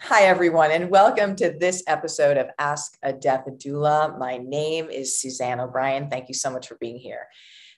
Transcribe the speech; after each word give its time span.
Hi, 0.00 0.24
everyone, 0.24 0.70
and 0.70 0.90
welcome 0.90 1.34
to 1.36 1.56
this 1.58 1.82
episode 1.88 2.36
of 2.36 2.50
Ask 2.58 2.96
a 3.02 3.12
Death 3.12 3.46
Doula. 3.48 4.16
My 4.18 4.36
name 4.36 4.88
is 4.88 5.18
Suzanne 5.18 5.58
O'Brien. 5.58 6.08
Thank 6.08 6.28
you 6.28 6.34
so 6.34 6.50
much 6.50 6.68
for 6.68 6.76
being 6.76 6.98
here. 6.98 7.26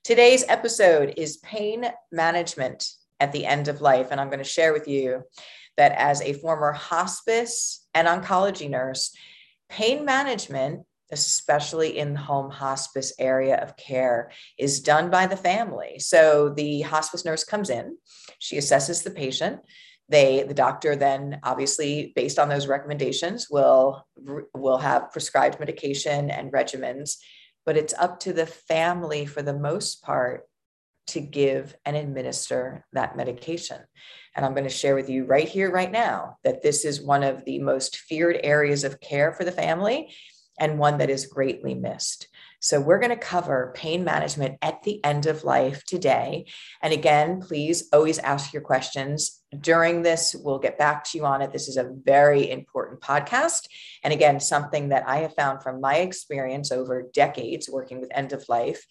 Today's 0.04 0.44
episode 0.48 1.14
is 1.16 1.38
pain 1.38 1.86
management 2.12 2.90
at 3.18 3.32
the 3.32 3.46
end 3.46 3.68
of 3.68 3.80
life. 3.80 4.08
And 4.10 4.20
I'm 4.20 4.28
going 4.28 4.38
to 4.38 4.44
share 4.44 4.74
with 4.74 4.88
you 4.88 5.22
that 5.78 5.92
as 5.92 6.20
a 6.20 6.34
former 6.34 6.72
hospice 6.72 7.86
and 7.94 8.06
oncology 8.06 8.68
nurse, 8.68 9.16
pain 9.70 10.04
management, 10.04 10.84
especially 11.10 11.96
in 11.98 12.12
the 12.12 12.18
home 12.18 12.50
hospice 12.50 13.12
area 13.18 13.56
of 13.56 13.76
care, 13.76 14.32
is 14.58 14.80
done 14.80 15.08
by 15.08 15.26
the 15.26 15.36
family. 15.36 15.98
So 16.00 16.52
the 16.54 16.82
hospice 16.82 17.24
nurse 17.24 17.44
comes 17.44 17.70
in, 17.70 17.96
she 18.38 18.58
assesses 18.58 19.02
the 19.02 19.12
patient 19.12 19.60
they 20.08 20.42
the 20.42 20.54
doctor 20.54 20.96
then 20.96 21.40
obviously 21.42 22.12
based 22.16 22.38
on 22.38 22.48
those 22.48 22.66
recommendations 22.66 23.48
will 23.50 24.06
will 24.54 24.78
have 24.78 25.12
prescribed 25.12 25.58
medication 25.58 26.30
and 26.30 26.52
regimens 26.52 27.16
but 27.66 27.76
it's 27.76 27.94
up 27.94 28.18
to 28.20 28.32
the 28.32 28.46
family 28.46 29.26
for 29.26 29.42
the 29.42 29.58
most 29.58 30.02
part 30.02 30.44
to 31.08 31.20
give 31.20 31.74
and 31.84 31.96
administer 31.96 32.84
that 32.92 33.16
medication. 33.16 33.78
And 34.34 34.44
i'm 34.44 34.54
going 34.54 34.64
to 34.64 34.70
share 34.70 34.94
with 34.94 35.10
you 35.10 35.24
right 35.24 35.48
here 35.48 35.70
right 35.70 35.90
now 35.90 36.36
that 36.44 36.62
this 36.62 36.84
is 36.84 37.00
one 37.00 37.22
of 37.22 37.44
the 37.44 37.58
most 37.58 37.96
feared 37.96 38.38
areas 38.42 38.84
of 38.84 39.00
care 39.00 39.32
for 39.32 39.44
the 39.44 39.52
family 39.52 40.14
and 40.60 40.78
one 40.78 40.98
that 40.98 41.10
is 41.10 41.26
greatly 41.26 41.74
missed 41.74 42.28
so, 42.60 42.80
we're 42.80 42.98
going 42.98 43.10
to 43.10 43.16
cover 43.16 43.72
pain 43.76 44.02
management 44.02 44.58
at 44.62 44.82
the 44.82 45.02
end 45.04 45.26
of 45.26 45.44
life 45.44 45.84
today. 45.84 46.46
And 46.82 46.92
again, 46.92 47.40
please 47.40 47.88
always 47.92 48.18
ask 48.18 48.52
your 48.52 48.62
questions 48.62 49.42
during 49.60 50.02
this. 50.02 50.34
We'll 50.38 50.58
get 50.58 50.76
back 50.76 51.04
to 51.04 51.18
you 51.18 51.24
on 51.24 51.40
it. 51.40 51.52
This 51.52 51.68
is 51.68 51.76
a 51.76 51.90
very 52.04 52.50
important 52.50 53.00
podcast. 53.00 53.68
And 54.02 54.12
again, 54.12 54.40
something 54.40 54.88
that 54.88 55.08
I 55.08 55.18
have 55.18 55.34
found 55.34 55.62
from 55.62 55.80
my 55.80 55.96
experience 55.96 56.72
over 56.72 57.08
decades 57.12 57.68
working 57.70 58.00
with 58.00 58.10
end 58.12 58.32
of 58.32 58.44
life 58.48 58.84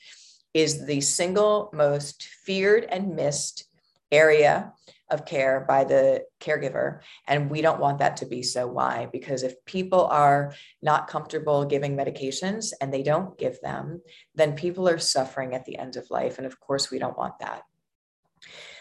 is 0.53 0.85
the 0.85 1.01
single 1.01 1.69
most 1.73 2.23
feared 2.45 2.85
and 2.85 3.15
missed 3.15 3.67
area 4.11 4.71
of 5.09 5.25
care 5.25 5.65
by 5.67 5.83
the 5.83 6.23
caregiver. 6.39 6.99
And 7.27 7.49
we 7.49 7.61
don't 7.61 7.79
want 7.79 7.99
that 7.99 8.17
to 8.17 8.25
be 8.25 8.43
so. 8.43 8.67
Why? 8.67 9.07
Because 9.11 9.43
if 9.43 9.63
people 9.65 10.05
are 10.07 10.53
not 10.81 11.07
comfortable 11.07 11.65
giving 11.65 11.95
medications 11.95 12.73
and 12.81 12.93
they 12.93 13.03
don't 13.03 13.37
give 13.37 13.59
them, 13.61 14.01
then 14.35 14.53
people 14.53 14.87
are 14.87 14.99
suffering 14.99 15.53
at 15.53 15.65
the 15.65 15.77
end 15.77 15.95
of 15.95 16.09
life. 16.09 16.37
And 16.37 16.45
of 16.45 16.59
course, 16.59 16.91
we 16.91 16.99
don't 16.99 17.17
want 17.17 17.39
that. 17.39 17.63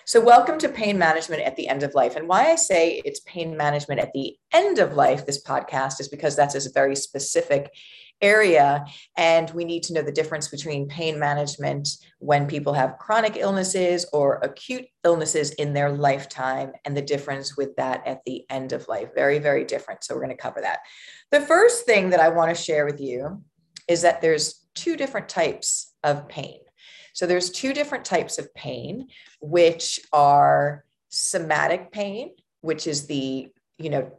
So, 0.09 0.21
welcome 0.21 0.57
to 0.59 0.69
pain 0.69 0.99
management 0.99 1.43
at 1.43 1.57
the 1.57 1.67
end 1.67 1.83
of 1.83 1.95
life. 1.95 2.15
And 2.15 2.29
why 2.29 2.53
I 2.53 2.55
say 2.55 3.03
it's 3.05 3.19
pain 3.21 3.57
management 3.57 4.01
at 4.01 4.13
the 4.13 4.37
end 4.53 4.79
of 4.79 4.95
life, 4.95 5.27
this 5.27 5.43
podcast, 5.43 6.01
is 6.01 6.07
because 6.07 6.37
that's 6.37 6.55
a 6.55 6.71
very 6.73 6.95
specific 6.95 7.73
area. 8.21 8.85
And 9.17 9.51
we 9.51 9.65
need 9.65 9.83
to 9.85 9.93
know 9.93 10.03
the 10.03 10.13
difference 10.13 10.49
between 10.49 10.89
pain 10.89 11.19
management 11.19 11.89
when 12.19 12.47
people 12.47 12.73
have 12.73 12.99
chronic 12.99 13.37
illnesses 13.37 14.07
or 14.13 14.37
acute 14.43 14.87
illnesses 15.05 15.53
in 15.53 15.73
their 15.73 15.91
lifetime 15.91 16.73
and 16.85 16.97
the 16.97 17.03
difference 17.03 17.57
with 17.57 17.77
that 17.77 18.07
at 18.07 18.25
the 18.25 18.45
end 18.51 18.73
of 18.73 18.89
life. 18.89 19.11
Very, 19.15 19.39
very 19.39 19.65
different. 19.65 20.05
So 20.05 20.15
we're 20.15 20.25
going 20.25 20.37
to 20.37 20.43
cover 20.43 20.61
that. 20.63 20.81
The 21.31 21.41
first 21.41 21.85
thing 21.85 22.11
that 22.11 22.21
I 22.21 22.29
want 22.29 22.55
to 22.55 22.63
share 22.63 22.87
with 22.87 23.01
you 23.01 23.43
is 23.89 24.03
that 24.03 24.21
there's 24.21 24.67
two 24.75 24.97
different 24.97 25.29
types 25.29 25.95
of 26.03 26.29
pain. 26.29 26.61
So 27.13 27.27
there's 27.27 27.51
two 27.51 27.73
different 27.73 28.05
types 28.05 28.39
of 28.39 28.53
pain, 28.55 29.09
which 29.41 30.01
are 30.13 30.85
somatic 31.09 31.91
pain, 31.91 32.33
which 32.61 32.87
is 32.87 33.07
the 33.07 33.49
you 33.79 33.91
know, 33.91 34.11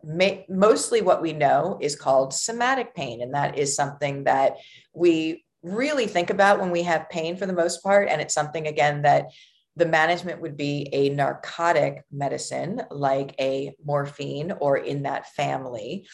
mostly 0.49 1.01
what 1.01 1.21
we 1.21 1.33
know 1.33 1.77
is 1.81 1.95
called 1.95 2.33
somatic 2.33 2.93
pain. 2.93 3.21
And 3.21 3.33
that 3.33 3.57
is 3.57 3.75
something 3.75 4.25
that 4.25 4.57
we 4.93 5.45
really 5.63 6.05
think 6.05 6.29
about 6.29 6.59
when 6.59 6.69
we 6.69 6.83
have 6.83 7.09
pain 7.09 7.35
for 7.37 7.45
the 7.45 7.53
most 7.53 7.81
part. 7.81 8.07
And 8.07 8.21
it's 8.21 8.35
something, 8.35 8.67
again, 8.67 9.01
that 9.01 9.31
the 9.75 9.85
management 9.85 10.41
would 10.41 10.57
be 10.57 10.89
a 10.91 11.09
narcotic 11.09 12.03
medicine 12.11 12.81
like 12.91 13.35
a 13.39 13.75
morphine 13.83 14.53
or 14.59 14.77
in 14.77 15.03
that 15.03 15.27
family 15.33 16.07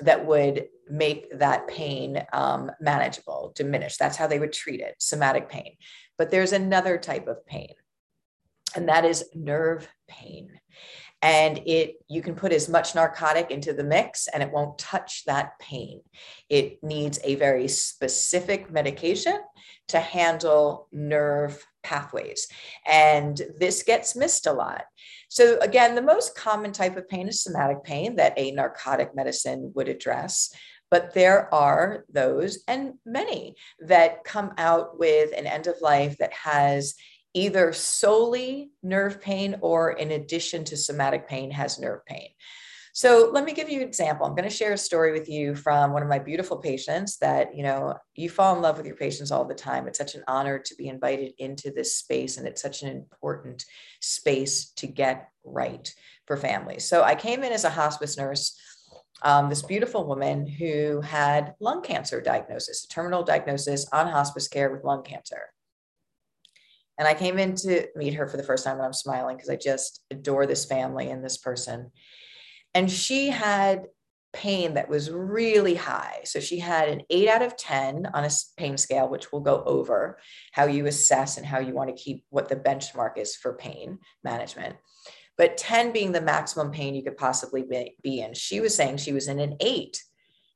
that 0.00 0.24
would 0.26 0.66
make 0.88 1.38
that 1.38 1.68
pain 1.68 2.24
um, 2.32 2.70
manageable, 2.80 3.52
diminish. 3.54 3.96
That's 3.96 4.16
how 4.16 4.26
they 4.26 4.38
would 4.38 4.52
treat 4.52 4.80
it, 4.80 4.96
somatic 4.98 5.48
pain. 5.48 5.76
But 6.16 6.30
there's 6.30 6.52
another 6.52 6.96
type 6.98 7.28
of 7.28 7.44
pain, 7.46 7.74
and 8.74 8.88
that 8.88 9.04
is 9.04 9.24
nerve 9.34 9.88
pain 10.08 10.60
and 11.22 11.58
it 11.66 11.96
you 12.08 12.22
can 12.22 12.34
put 12.34 12.52
as 12.52 12.68
much 12.68 12.94
narcotic 12.94 13.50
into 13.50 13.72
the 13.72 13.84
mix 13.84 14.26
and 14.28 14.42
it 14.42 14.52
won't 14.52 14.78
touch 14.78 15.24
that 15.26 15.58
pain. 15.58 16.00
It 16.48 16.82
needs 16.82 17.18
a 17.22 17.34
very 17.34 17.68
specific 17.68 18.70
medication 18.70 19.38
to 19.88 20.00
handle 20.00 20.88
nerve 20.92 21.64
pathways. 21.82 22.46
And 22.86 23.40
this 23.58 23.82
gets 23.82 24.16
missed 24.16 24.46
a 24.46 24.52
lot. 24.52 24.84
So 25.28 25.58
again 25.58 25.94
the 25.94 26.02
most 26.02 26.34
common 26.36 26.72
type 26.72 26.96
of 26.96 27.08
pain 27.08 27.28
is 27.28 27.42
somatic 27.42 27.84
pain 27.84 28.16
that 28.16 28.34
a 28.38 28.52
narcotic 28.52 29.14
medicine 29.14 29.72
would 29.74 29.88
address. 29.88 30.52
But 30.90 31.14
there 31.14 31.52
are 31.54 32.04
those 32.10 32.64
and 32.66 32.94
many 33.06 33.54
that 33.80 34.24
come 34.24 34.52
out 34.58 34.98
with 34.98 35.30
an 35.36 35.46
end 35.46 35.66
of 35.68 35.80
life 35.80 36.16
that 36.18 36.32
has 36.32 36.94
either 37.34 37.72
solely 37.72 38.70
nerve 38.82 39.20
pain 39.20 39.56
or 39.60 39.92
in 39.92 40.10
addition 40.12 40.64
to 40.64 40.76
somatic 40.76 41.28
pain 41.28 41.50
has 41.50 41.78
nerve 41.78 42.04
pain. 42.06 42.28
So 42.92 43.30
let 43.32 43.44
me 43.44 43.52
give 43.52 43.70
you 43.70 43.80
an 43.80 43.86
example. 43.86 44.26
I'm 44.26 44.34
going 44.34 44.48
to 44.48 44.54
share 44.54 44.72
a 44.72 44.78
story 44.78 45.12
with 45.12 45.28
you 45.28 45.54
from 45.54 45.92
one 45.92 46.02
of 46.02 46.08
my 46.08 46.18
beautiful 46.18 46.56
patients 46.56 47.18
that, 47.18 47.54
you 47.54 47.62
know, 47.62 47.94
you 48.16 48.28
fall 48.28 48.56
in 48.56 48.62
love 48.62 48.78
with 48.78 48.86
your 48.86 48.96
patients 48.96 49.30
all 49.30 49.44
the 49.44 49.54
time. 49.54 49.86
It's 49.86 49.98
such 49.98 50.16
an 50.16 50.24
honor 50.26 50.58
to 50.58 50.74
be 50.74 50.88
invited 50.88 51.34
into 51.38 51.70
this 51.70 51.94
space 51.94 52.36
and 52.36 52.48
it's 52.48 52.60
such 52.60 52.82
an 52.82 52.88
important 52.88 53.64
space 54.00 54.72
to 54.72 54.88
get 54.88 55.28
right 55.44 55.92
for 56.26 56.36
families. 56.36 56.84
So 56.84 57.04
I 57.04 57.14
came 57.14 57.44
in 57.44 57.52
as 57.52 57.64
a 57.64 57.70
hospice 57.70 58.18
nurse 58.18 58.58
um, 59.22 59.48
this 59.48 59.62
beautiful 59.62 60.06
woman 60.06 60.46
who 60.46 61.00
had 61.02 61.54
lung 61.60 61.82
cancer 61.82 62.20
diagnosis, 62.20 62.84
a 62.84 62.88
terminal 62.88 63.22
diagnosis 63.22 63.86
on 63.92 64.08
hospice 64.08 64.48
care 64.48 64.70
with 64.70 64.82
lung 64.82 65.02
cancer. 65.02 65.42
And 67.00 67.08
I 67.08 67.14
came 67.14 67.38
in 67.38 67.54
to 67.56 67.86
meet 67.96 68.12
her 68.12 68.28
for 68.28 68.36
the 68.36 68.42
first 68.42 68.62
time 68.62 68.76
and 68.76 68.84
I'm 68.84 68.92
smiling 68.92 69.34
because 69.34 69.48
I 69.48 69.56
just 69.56 70.04
adore 70.10 70.44
this 70.44 70.66
family 70.66 71.08
and 71.08 71.24
this 71.24 71.38
person. 71.38 71.90
And 72.74 72.90
she 72.90 73.30
had 73.30 73.86
pain 74.34 74.74
that 74.74 74.90
was 74.90 75.10
really 75.10 75.74
high. 75.74 76.20
So 76.24 76.40
she 76.40 76.58
had 76.58 76.90
an 76.90 77.00
eight 77.08 77.26
out 77.26 77.40
of 77.40 77.56
10 77.56 78.08
on 78.12 78.24
a 78.24 78.30
pain 78.58 78.76
scale, 78.76 79.08
which 79.08 79.32
we'll 79.32 79.40
go 79.40 79.64
over 79.64 80.18
how 80.52 80.66
you 80.66 80.84
assess 80.84 81.38
and 81.38 81.46
how 81.46 81.58
you 81.58 81.72
want 81.72 81.88
to 81.88 82.02
keep 82.02 82.26
what 82.28 82.50
the 82.50 82.56
benchmark 82.56 83.16
is 83.16 83.34
for 83.34 83.54
pain 83.54 83.98
management. 84.22 84.76
But 85.38 85.56
10 85.56 85.92
being 85.92 86.12
the 86.12 86.20
maximum 86.20 86.70
pain 86.70 86.94
you 86.94 87.02
could 87.02 87.16
possibly 87.16 87.64
be 88.02 88.20
in. 88.20 88.34
She 88.34 88.60
was 88.60 88.74
saying 88.74 88.98
she 88.98 89.14
was 89.14 89.26
in 89.26 89.40
an 89.40 89.56
eight 89.60 90.02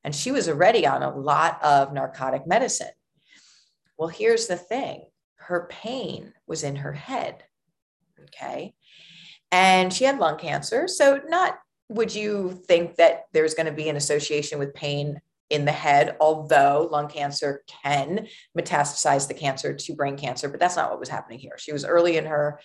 and 0.04 0.14
she 0.14 0.30
was 0.30 0.46
already 0.46 0.86
on 0.86 1.02
a 1.02 1.16
lot 1.16 1.58
of 1.64 1.94
narcotic 1.94 2.46
medicine. 2.46 2.92
Well, 3.96 4.08
here's 4.08 4.46
the 4.46 4.56
thing 4.56 5.06
her 5.46 5.66
pain 5.70 6.32
was 6.46 6.62
in 6.62 6.76
her 6.76 6.92
head. 6.92 7.44
Okay. 8.24 8.74
And 9.52 9.92
she 9.92 10.04
had 10.04 10.18
lung 10.18 10.38
cancer. 10.38 10.88
So, 10.88 11.20
not 11.28 11.58
would 11.88 12.14
you 12.14 12.62
think 12.66 12.96
that 12.96 13.24
there's 13.32 13.54
going 13.54 13.66
to 13.66 13.72
be 13.72 13.88
an 13.88 13.96
association 13.96 14.58
with 14.58 14.74
pain 14.74 15.20
in 15.50 15.64
the 15.64 15.72
head, 15.72 16.16
although 16.20 16.88
lung 16.90 17.08
cancer 17.08 17.62
can 17.66 18.26
metastasize 18.58 19.28
the 19.28 19.34
cancer 19.34 19.74
to 19.74 19.94
brain 19.94 20.16
cancer, 20.16 20.48
but 20.48 20.58
that's 20.58 20.76
not 20.76 20.90
what 20.90 20.98
was 20.98 21.10
happening 21.10 21.38
here. 21.38 21.56
She 21.58 21.72
was 21.72 21.84
early 21.84 22.16
in 22.16 22.24
her 22.24 22.58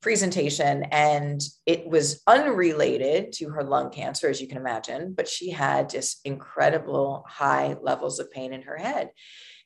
presentation 0.00 0.84
and 0.84 1.42
it 1.66 1.86
was 1.86 2.22
unrelated 2.26 3.32
to 3.32 3.50
her 3.50 3.62
lung 3.62 3.90
cancer, 3.90 4.28
as 4.28 4.40
you 4.40 4.48
can 4.48 4.56
imagine, 4.56 5.12
but 5.12 5.28
she 5.28 5.50
had 5.50 5.90
just 5.90 6.20
incredible 6.24 7.24
high 7.28 7.76
levels 7.82 8.18
of 8.18 8.30
pain 8.30 8.52
in 8.52 8.62
her 8.62 8.78
head. 8.78 9.10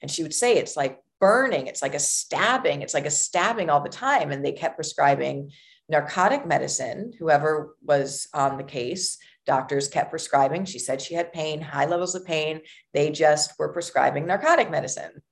And 0.03 0.11
she 0.11 0.23
would 0.23 0.35
say 0.35 0.57
it's 0.57 0.77
like 0.77 0.99
burning. 1.25 1.69
It's 1.69 1.81
like 1.81 1.95
a 1.95 1.99
stabbing. 1.99 2.83
It's 2.83 2.93
like 2.93 3.07
a 3.07 3.11
stabbing 3.11 3.71
all 3.71 3.81
the 3.81 3.89
time. 3.89 4.31
And 4.31 4.45
they 4.45 4.53
kept 4.53 4.77
prescribing 4.77 5.53
narcotic 5.89 6.47
medicine. 6.47 7.15
Whoever 7.19 7.77
was 7.83 8.29
on 8.35 8.59
the 8.59 8.63
case, 8.63 9.17
doctors 9.47 9.89
kept 9.89 10.11
prescribing. 10.11 10.67
She 10.67 10.79
said 10.79 11.01
she 11.01 11.15
had 11.15 11.33
pain, 11.33 11.63
high 11.63 11.87
levels 11.87 12.15
of 12.15 12.27
pain. 12.27 12.61
They 12.93 13.11
just 13.11 13.59
were 13.59 13.73
prescribing 13.73 14.27
narcotic 14.27 14.71
medicine. 14.71 15.23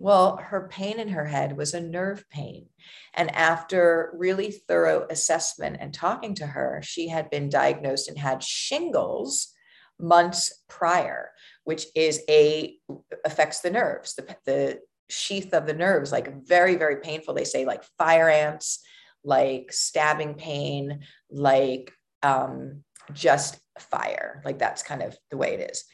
Well, 0.00 0.38
her 0.38 0.66
pain 0.68 0.98
in 0.98 1.10
her 1.10 1.26
head 1.26 1.56
was 1.56 1.72
a 1.72 1.80
nerve 1.80 2.24
pain. 2.28 2.66
And 3.14 3.32
after 3.32 4.12
really 4.16 4.50
thorough 4.50 5.06
assessment 5.08 5.76
and 5.78 5.94
talking 5.94 6.34
to 6.36 6.48
her, 6.48 6.80
she 6.82 7.06
had 7.06 7.30
been 7.30 7.48
diagnosed 7.48 8.08
and 8.08 8.18
had 8.18 8.42
shingles 8.42 9.54
months 10.00 10.64
prior 10.68 11.30
which 11.70 11.86
is 11.94 12.20
a 12.28 12.76
affects 13.24 13.60
the 13.60 13.70
nerves, 13.70 14.16
the, 14.16 14.36
the 14.44 14.80
sheath 15.08 15.54
of 15.54 15.68
the 15.68 15.72
nerves, 15.72 16.10
like 16.10 16.44
very, 16.44 16.74
very 16.74 16.96
painful. 16.96 17.32
They 17.32 17.44
say 17.44 17.64
like 17.64 17.84
fire 17.96 18.28
ants, 18.28 18.80
like 19.22 19.70
stabbing 19.70 20.34
pain, 20.34 21.04
like 21.30 21.92
um, 22.24 22.82
just 23.12 23.60
fire. 23.78 24.42
Like 24.44 24.58
that's 24.58 24.82
kind 24.82 25.00
of 25.00 25.16
the 25.30 25.36
way 25.36 25.54
it 25.54 25.70
is. 25.70 25.84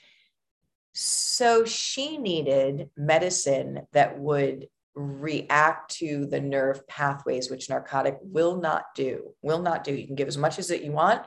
So 0.94 1.66
she 1.66 2.16
needed 2.16 2.88
medicine 2.96 3.82
that 3.92 4.18
would 4.18 4.68
react 4.94 5.94
to 5.96 6.24
the 6.24 6.40
nerve 6.40 6.88
pathways, 6.88 7.50
which 7.50 7.68
narcotic 7.68 8.16
will 8.22 8.62
not 8.62 8.86
do, 8.94 9.34
will 9.42 9.60
not 9.60 9.84
do. 9.84 9.92
You 9.92 10.06
can 10.06 10.16
give 10.16 10.28
as 10.28 10.38
much 10.38 10.58
as 10.58 10.68
that 10.68 10.82
you 10.82 10.92
want, 10.92 11.20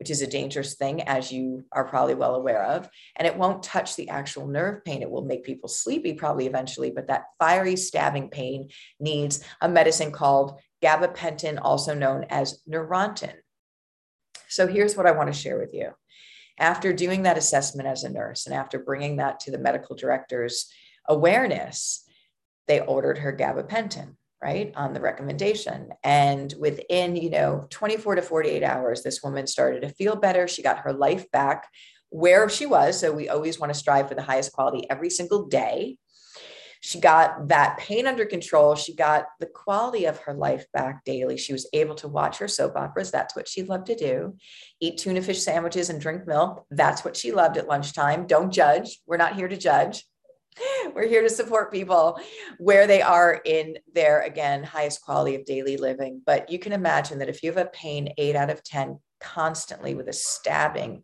which 0.00 0.10
is 0.10 0.22
a 0.22 0.26
dangerous 0.26 0.74
thing, 0.74 1.02
as 1.02 1.30
you 1.30 1.62
are 1.72 1.84
probably 1.84 2.14
well 2.14 2.34
aware 2.34 2.64
of. 2.64 2.88
And 3.16 3.28
it 3.28 3.36
won't 3.36 3.62
touch 3.62 3.96
the 3.96 4.08
actual 4.08 4.46
nerve 4.46 4.82
pain. 4.82 5.02
It 5.02 5.10
will 5.10 5.26
make 5.26 5.44
people 5.44 5.68
sleepy 5.68 6.14
probably 6.14 6.46
eventually, 6.46 6.90
but 6.90 7.08
that 7.08 7.26
fiery 7.38 7.76
stabbing 7.76 8.30
pain 8.30 8.70
needs 8.98 9.44
a 9.60 9.68
medicine 9.68 10.10
called 10.10 10.58
gabapentin, 10.82 11.58
also 11.60 11.94
known 11.94 12.24
as 12.30 12.62
Neurontin. 12.66 13.34
So 14.48 14.66
here's 14.66 14.96
what 14.96 15.06
I 15.06 15.12
want 15.12 15.30
to 15.32 15.38
share 15.38 15.58
with 15.58 15.74
you. 15.74 15.90
After 16.58 16.94
doing 16.94 17.24
that 17.24 17.38
assessment 17.38 17.86
as 17.86 18.02
a 18.02 18.08
nurse 18.08 18.46
and 18.46 18.54
after 18.54 18.78
bringing 18.78 19.16
that 19.16 19.40
to 19.40 19.50
the 19.50 19.58
medical 19.58 19.96
director's 19.96 20.72
awareness, 21.06 22.08
they 22.68 22.80
ordered 22.80 23.18
her 23.18 23.36
gabapentin 23.36 24.16
right 24.42 24.72
on 24.74 24.92
the 24.92 25.00
recommendation. 25.00 25.90
And 26.02 26.52
within 26.58 27.16
you 27.16 27.30
know 27.30 27.66
24 27.70 28.16
to 28.16 28.22
48 28.22 28.62
hours 28.62 29.02
this 29.02 29.22
woman 29.22 29.46
started 29.46 29.82
to 29.82 29.88
feel 29.88 30.16
better. 30.16 30.48
She 30.48 30.62
got 30.62 30.80
her 30.80 30.92
life 30.92 31.30
back 31.30 31.68
where 32.10 32.48
she 32.48 32.66
was. 32.66 32.98
So 32.98 33.12
we 33.12 33.28
always 33.28 33.58
want 33.58 33.72
to 33.72 33.78
strive 33.78 34.08
for 34.08 34.14
the 34.14 34.22
highest 34.22 34.52
quality 34.52 34.88
every 34.90 35.10
single 35.10 35.46
day. 35.46 35.96
She 36.82 36.98
got 36.98 37.48
that 37.48 37.76
pain 37.76 38.06
under 38.06 38.24
control. 38.24 38.74
She 38.74 38.94
got 38.94 39.26
the 39.38 39.46
quality 39.46 40.06
of 40.06 40.18
her 40.20 40.32
life 40.32 40.64
back 40.72 41.04
daily. 41.04 41.36
She 41.36 41.52
was 41.52 41.68
able 41.74 41.94
to 41.96 42.08
watch 42.08 42.38
her 42.38 42.48
soap 42.48 42.74
operas. 42.74 43.10
That's 43.10 43.36
what 43.36 43.46
she 43.46 43.62
loved 43.62 43.86
to 43.86 43.94
do. 43.94 44.36
Eat 44.80 44.96
tuna 44.96 45.20
fish 45.20 45.42
sandwiches 45.42 45.90
and 45.90 46.00
drink 46.00 46.26
milk. 46.26 46.64
That's 46.70 47.04
what 47.04 47.18
she 47.18 47.32
loved 47.32 47.58
at 47.58 47.68
lunchtime. 47.68 48.26
Don't 48.26 48.50
judge. 48.50 48.98
We're 49.06 49.18
not 49.18 49.36
here 49.36 49.46
to 49.46 49.58
judge 49.58 50.04
we're 50.94 51.08
here 51.08 51.22
to 51.22 51.30
support 51.30 51.72
people 51.72 52.18
where 52.58 52.86
they 52.86 53.02
are 53.02 53.40
in 53.44 53.78
their 53.94 54.22
again 54.22 54.62
highest 54.62 55.02
quality 55.02 55.34
of 55.34 55.44
daily 55.44 55.76
living. 55.76 56.22
But 56.24 56.50
you 56.50 56.58
can 56.58 56.72
imagine 56.72 57.18
that 57.18 57.28
if 57.28 57.42
you 57.42 57.50
have 57.50 57.64
a 57.64 57.70
pain 57.70 58.12
8 58.16 58.36
out 58.36 58.50
of 58.50 58.62
10 58.64 58.98
constantly 59.20 59.94
with 59.94 60.08
a 60.08 60.12
stabbing 60.12 61.02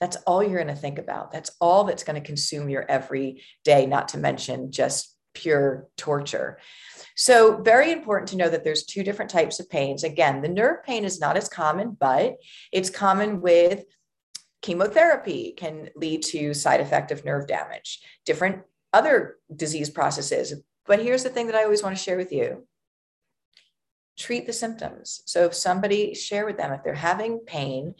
that's 0.00 0.16
all 0.26 0.42
you're 0.42 0.62
going 0.62 0.74
to 0.74 0.80
think 0.80 0.98
about. 0.98 1.32
That's 1.32 1.50
all 1.60 1.84
that's 1.84 2.04
going 2.04 2.20
to 2.20 2.26
consume 2.26 2.68
your 2.68 2.88
every 2.88 3.42
day 3.64 3.86
not 3.86 4.08
to 4.08 4.18
mention 4.18 4.70
just 4.70 5.16
pure 5.34 5.88
torture. 5.96 6.58
So 7.16 7.60
very 7.62 7.92
important 7.92 8.28
to 8.30 8.36
know 8.36 8.48
that 8.48 8.64
there's 8.64 8.84
two 8.84 9.02
different 9.02 9.30
types 9.30 9.60
of 9.60 9.68
pains. 9.68 10.04
Again 10.04 10.40
the 10.40 10.48
nerve 10.48 10.82
pain 10.84 11.04
is 11.04 11.20
not 11.20 11.36
as 11.36 11.48
common 11.48 11.96
but 11.98 12.36
it's 12.72 12.90
common 12.90 13.40
with 13.40 13.84
chemotherapy 14.62 15.54
can 15.56 15.90
lead 15.94 16.22
to 16.22 16.54
side 16.54 16.80
effect 16.80 17.10
of 17.10 17.24
nerve 17.24 17.46
damage. 17.46 18.00
Different 18.24 18.62
other 18.92 19.36
disease 19.54 19.90
processes. 19.90 20.54
But 20.86 21.00
here's 21.00 21.22
the 21.22 21.30
thing 21.30 21.46
that 21.46 21.56
I 21.56 21.64
always 21.64 21.82
want 21.82 21.96
to 21.96 22.02
share 22.02 22.16
with 22.16 22.32
you. 22.32 22.66
Treat 24.18 24.46
the 24.46 24.52
symptoms. 24.52 25.22
So 25.26 25.44
if 25.44 25.54
somebody 25.54 26.14
share 26.14 26.46
with 26.46 26.56
them 26.56 26.72
if 26.72 26.82
they're 26.82 26.94
having 26.94 27.40
pain 27.40 27.94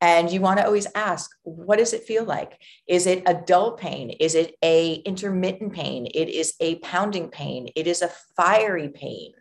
and 0.00 0.30
you 0.30 0.40
want 0.40 0.58
to 0.58 0.66
always 0.66 0.86
ask 0.94 1.30
what 1.42 1.78
does 1.78 1.92
it 1.92 2.04
feel 2.04 2.24
like? 2.24 2.60
Is 2.86 3.06
it 3.06 3.22
a 3.26 3.34
dull 3.34 3.72
pain? 3.72 4.10
Is 4.10 4.34
it 4.34 4.54
a 4.62 4.94
intermittent 5.06 5.72
pain? 5.72 6.06
It 6.06 6.28
is 6.28 6.54
a 6.60 6.76
pounding 6.76 7.28
pain. 7.28 7.70
It 7.74 7.86
is 7.86 8.02
a 8.02 8.12
fiery 8.36 8.90
pain. 8.90 9.32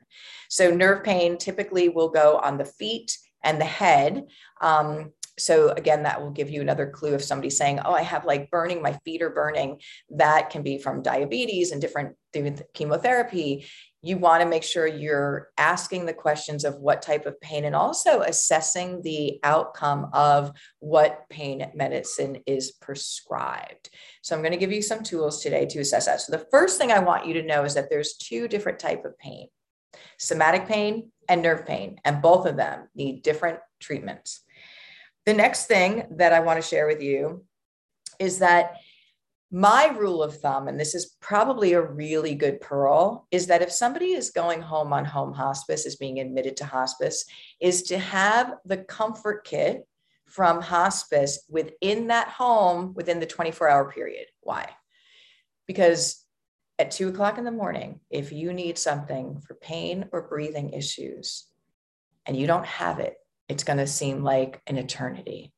So 0.50 0.72
nerve 0.72 1.04
pain 1.04 1.38
typically 1.38 1.90
will 1.90 2.10
go 2.10 2.38
on 2.38 2.58
the 2.58 2.66
feet 2.66 3.18
and 3.44 3.60
the 3.60 3.66
head. 3.66 4.26
Um, 4.62 5.12
so 5.38 5.70
again 5.70 6.04
that 6.04 6.22
will 6.22 6.32
give 6.32 6.50
you 6.50 6.62
another 6.62 6.90
clue 6.90 7.14
if 7.14 7.24
somebody's 7.24 7.58
saying 7.58 7.80
oh 7.86 7.94
i 7.94 8.02
have 8.02 8.26
like 8.26 8.52
burning 8.52 8.82
my 8.82 8.94
feet 9.06 9.22
are 9.22 9.30
burning 9.30 9.80
that 10.10 10.50
can 10.50 10.64
be 10.64 10.78
from 10.78 11.02
diabetes 11.02 11.72
and 11.72 11.82
different 11.82 12.16
chemotherapy 12.74 13.66
you 14.06 14.18
want 14.18 14.44
to 14.44 14.50
make 14.50 14.64
sure 14.64 14.86
you're 14.86 15.48
asking 15.58 16.06
the 16.06 16.14
questions 16.14 16.66
of 16.66 16.76
what 16.76 17.02
type 17.02 17.26
of 17.26 17.40
pain 17.40 17.64
and 17.64 17.74
also 17.74 18.20
assessing 18.20 19.02
the 19.02 19.40
outcome 19.44 20.10
of 20.12 20.52
what 20.80 21.22
pain 21.30 21.72
medicine 21.74 22.38
is 22.46 22.74
prescribed. 22.74 23.90
So 24.22 24.36
I'm 24.36 24.42
going 24.42 24.52
to 24.52 24.58
give 24.58 24.74
you 24.74 24.82
some 24.82 25.04
tools 25.04 25.42
today 25.42 25.66
to 25.68 25.80
assess 25.80 26.08
that. 26.08 26.20
So 26.20 26.34
the 26.34 26.46
first 26.52 26.78
thing 26.78 26.92
I 26.92 27.00
want 27.00 27.26
you 27.26 27.34
to 27.36 27.44
know 27.44 27.64
is 27.64 27.76
that 27.76 27.90
there's 27.90 28.18
two 28.18 28.50
different 28.50 28.78
type 28.78 29.06
of 29.06 29.18
pain. 29.18 29.48
Somatic 30.20 30.68
pain 30.68 31.12
and 31.30 31.42
nerve 31.42 31.66
pain, 31.66 31.98
and 32.04 32.22
both 32.22 32.46
of 32.46 32.58
them 32.58 32.90
need 32.94 33.24
different 33.24 33.60
treatments. 33.80 34.43
The 35.26 35.34
next 35.34 35.68
thing 35.68 36.06
that 36.12 36.34
I 36.34 36.42
want 36.42 36.62
to 36.62 36.68
share 36.68 36.88
with 36.88 37.02
you 37.02 37.46
is 38.20 38.40
that 38.40 38.76
my 39.52 39.96
rule 39.96 40.24
of 40.24 40.40
thumb, 40.40 40.68
and 40.68 40.80
this 40.80 40.96
is 40.96 41.16
probably 41.22 41.74
a 41.74 41.82
really 41.82 42.34
good 42.34 42.60
pearl, 42.60 43.28
is 43.30 43.48
that 43.48 43.62
if 43.62 43.72
somebody 43.72 44.14
is 44.14 44.32
going 44.32 44.62
home 44.62 44.92
on 44.92 45.06
home 45.06 45.32
hospice, 45.32 45.86
is 45.86 45.96
being 45.96 46.20
admitted 46.20 46.58
to 46.58 46.66
hospice, 46.66 47.24
is 47.62 47.84
to 47.84 48.00
have 48.00 48.56
the 48.66 48.78
comfort 48.78 49.46
kit 49.46 49.88
from 50.26 50.60
hospice 50.60 51.46
within 51.48 52.08
that 52.08 52.30
home 52.30 52.96
within 52.96 53.20
the 53.20 53.26
24 53.28 53.70
hour 53.70 53.92
period. 53.92 54.26
Why? 54.42 54.68
Because 55.68 56.26
at 56.80 56.90
two 56.90 57.10
o'clock 57.10 57.38
in 57.38 57.44
the 57.44 57.52
morning, 57.52 58.00
if 58.10 58.32
you 58.32 58.52
need 58.52 58.80
something 58.80 59.40
for 59.42 59.54
pain 59.54 60.10
or 60.12 60.28
breathing 60.28 60.72
issues 60.72 61.46
and 62.26 62.36
you 62.36 62.48
don't 62.48 62.66
have 62.66 62.98
it, 62.98 63.14
it's 63.50 63.64
going 63.64 63.80
to 63.80 63.88
seem 63.88 64.24
like 64.24 64.62
an 64.68 64.78
eternity. 64.78 65.52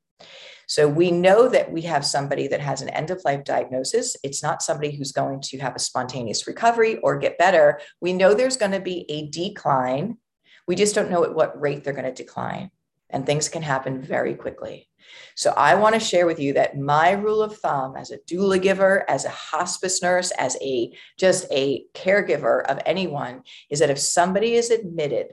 So 0.67 0.87
we 0.87 1.11
know 1.11 1.47
that 1.49 1.71
we 1.71 1.81
have 1.83 2.05
somebody 2.05 2.47
that 2.47 2.59
has 2.59 2.81
an 2.81 2.89
end 2.89 3.11
of 3.11 3.21
life 3.23 3.43
diagnosis. 3.43 4.15
It's 4.23 4.41
not 4.41 4.63
somebody 4.63 4.91
who's 4.91 5.11
going 5.11 5.41
to 5.41 5.59
have 5.59 5.75
a 5.75 5.79
spontaneous 5.79 6.47
recovery 6.47 6.97
or 6.97 7.19
get 7.19 7.37
better. 7.37 7.79
We 8.01 8.13
know 8.13 8.33
there's 8.33 8.57
going 8.57 8.71
to 8.71 8.79
be 8.79 9.05
a 9.09 9.27
decline. 9.27 10.17
We 10.67 10.75
just 10.75 10.95
don't 10.95 11.11
know 11.11 11.23
at 11.23 11.35
what 11.35 11.59
rate 11.59 11.83
they're 11.83 11.93
going 11.93 12.05
to 12.05 12.11
decline. 12.11 12.71
And 13.11 13.25
things 13.25 13.47
can 13.47 13.61
happen 13.61 14.01
very 14.01 14.33
quickly. 14.33 14.89
So 15.35 15.51
I 15.51 15.75
want 15.75 15.93
to 15.93 15.99
share 15.99 16.25
with 16.25 16.39
you 16.39 16.53
that 16.53 16.77
my 16.77 17.11
rule 17.11 17.43
of 17.43 17.57
thumb 17.57 17.95
as 17.95 18.09
a 18.09 18.17
doula 18.17 18.59
giver, 18.59 19.07
as 19.07 19.25
a 19.25 19.29
hospice 19.29 20.01
nurse, 20.01 20.31
as 20.31 20.57
a 20.61 20.91
just 21.17 21.45
a 21.51 21.85
caregiver 21.93 22.63
of 22.63 22.79
anyone 22.85 23.43
is 23.69 23.79
that 23.79 23.91
if 23.91 23.99
somebody 23.99 24.55
is 24.55 24.71
admitted 24.71 25.27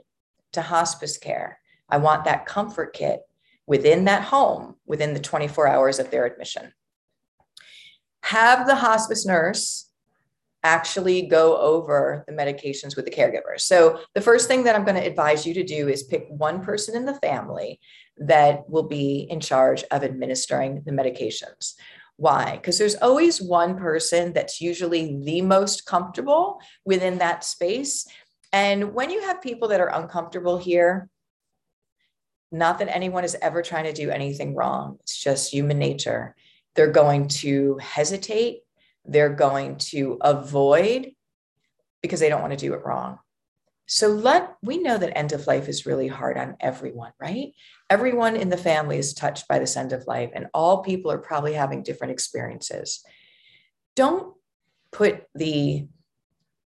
to 0.52 0.60
hospice 0.60 1.16
care, 1.16 1.58
I 1.92 1.98
want 1.98 2.24
that 2.24 2.46
comfort 2.46 2.94
kit 2.94 3.20
within 3.66 4.06
that 4.06 4.24
home 4.24 4.74
within 4.86 5.14
the 5.14 5.20
24 5.20 5.68
hours 5.68 5.98
of 5.98 6.10
their 6.10 6.26
admission. 6.26 6.72
Have 8.24 8.66
the 8.66 8.74
hospice 8.74 9.26
nurse 9.26 9.90
actually 10.64 11.22
go 11.22 11.56
over 11.58 12.24
the 12.26 12.32
medications 12.32 12.96
with 12.96 13.04
the 13.04 13.10
caregiver. 13.10 13.58
So, 13.58 14.00
the 14.14 14.20
first 14.20 14.48
thing 14.48 14.64
that 14.64 14.76
I'm 14.76 14.84
going 14.84 15.00
to 15.00 15.06
advise 15.06 15.44
you 15.44 15.54
to 15.54 15.64
do 15.64 15.88
is 15.88 16.04
pick 16.04 16.26
one 16.28 16.62
person 16.62 16.96
in 16.96 17.04
the 17.04 17.18
family 17.18 17.80
that 18.18 18.68
will 18.68 18.84
be 18.84 19.26
in 19.28 19.40
charge 19.40 19.82
of 19.90 20.04
administering 20.04 20.82
the 20.86 20.92
medications. 20.92 21.74
Why? 22.16 22.56
Because 22.56 22.78
there's 22.78 22.94
always 22.96 23.42
one 23.42 23.76
person 23.76 24.32
that's 24.32 24.60
usually 24.60 25.20
the 25.24 25.42
most 25.42 25.84
comfortable 25.84 26.60
within 26.84 27.18
that 27.18 27.42
space. 27.42 28.06
And 28.52 28.94
when 28.94 29.10
you 29.10 29.22
have 29.22 29.42
people 29.42 29.68
that 29.68 29.80
are 29.80 29.92
uncomfortable 29.92 30.58
here, 30.58 31.08
not 32.52 32.78
that 32.78 32.94
anyone 32.94 33.24
is 33.24 33.36
ever 33.40 33.62
trying 33.62 33.84
to 33.84 33.92
do 33.92 34.10
anything 34.10 34.54
wrong, 34.54 34.98
it's 35.00 35.16
just 35.16 35.52
human 35.52 35.78
nature. 35.78 36.36
They're 36.74 36.92
going 36.92 37.28
to 37.28 37.78
hesitate, 37.78 38.60
they're 39.04 39.34
going 39.34 39.76
to 39.76 40.18
avoid 40.20 41.12
because 42.02 42.20
they 42.20 42.28
don't 42.28 42.40
want 42.40 42.52
to 42.52 42.58
do 42.58 42.74
it 42.74 42.84
wrong. 42.84 43.18
So 43.86 44.08
let 44.08 44.56
we 44.62 44.78
know 44.78 44.96
that 44.96 45.16
end 45.16 45.32
of 45.32 45.46
life 45.46 45.68
is 45.68 45.86
really 45.86 46.08
hard 46.08 46.38
on 46.38 46.56
everyone, 46.60 47.12
right? 47.20 47.52
Everyone 47.90 48.36
in 48.36 48.48
the 48.48 48.56
family 48.56 48.96
is 48.96 49.12
touched 49.12 49.48
by 49.48 49.58
this 49.58 49.76
end 49.76 49.92
of 49.92 50.06
life, 50.06 50.30
and 50.34 50.46
all 50.54 50.82
people 50.82 51.10
are 51.10 51.18
probably 51.18 51.52
having 51.52 51.82
different 51.82 52.12
experiences. 52.12 53.04
Don't 53.96 54.34
put 54.92 55.24
the 55.34 55.88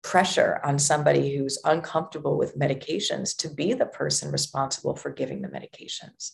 pressure 0.02 0.60
on 0.64 0.78
somebody 0.78 1.36
who's 1.36 1.58
uncomfortable 1.64 2.36
with 2.36 2.58
medications 2.58 3.36
to 3.36 3.48
be 3.48 3.72
the 3.72 3.86
person 3.86 4.30
responsible 4.32 4.96
for 4.96 5.10
giving 5.10 5.42
the 5.42 5.48
medications. 5.48 6.32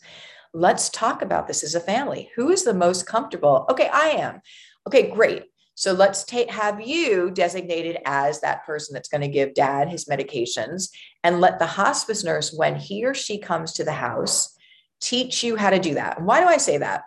Let's 0.54 0.88
talk 0.88 1.22
about 1.22 1.46
this 1.46 1.62
as 1.62 1.74
a 1.74 1.80
family. 1.80 2.30
Who 2.36 2.50
is 2.50 2.64
the 2.64 2.74
most 2.74 3.06
comfortable? 3.06 3.66
Okay, 3.70 3.88
I 3.92 4.08
am. 4.08 4.40
Okay, 4.86 5.10
great. 5.10 5.44
So 5.74 5.92
let's 5.92 6.24
take 6.24 6.50
have 6.50 6.80
you 6.80 7.30
designated 7.30 7.98
as 8.04 8.40
that 8.40 8.64
person 8.64 8.94
that's 8.94 9.08
going 9.08 9.20
to 9.20 9.28
give 9.28 9.54
dad 9.54 9.88
his 9.88 10.06
medications 10.06 10.88
and 11.22 11.40
let 11.40 11.60
the 11.60 11.66
hospice 11.66 12.24
nurse 12.24 12.52
when 12.52 12.74
he 12.74 13.04
or 13.04 13.14
she 13.14 13.38
comes 13.38 13.74
to 13.74 13.84
the 13.84 13.92
house 13.92 14.56
teach 15.00 15.44
you 15.44 15.54
how 15.54 15.70
to 15.70 15.78
do 15.78 15.94
that. 15.94 16.18
And 16.18 16.26
why 16.26 16.40
do 16.40 16.46
I 16.46 16.56
say 16.56 16.78
that? 16.78 17.02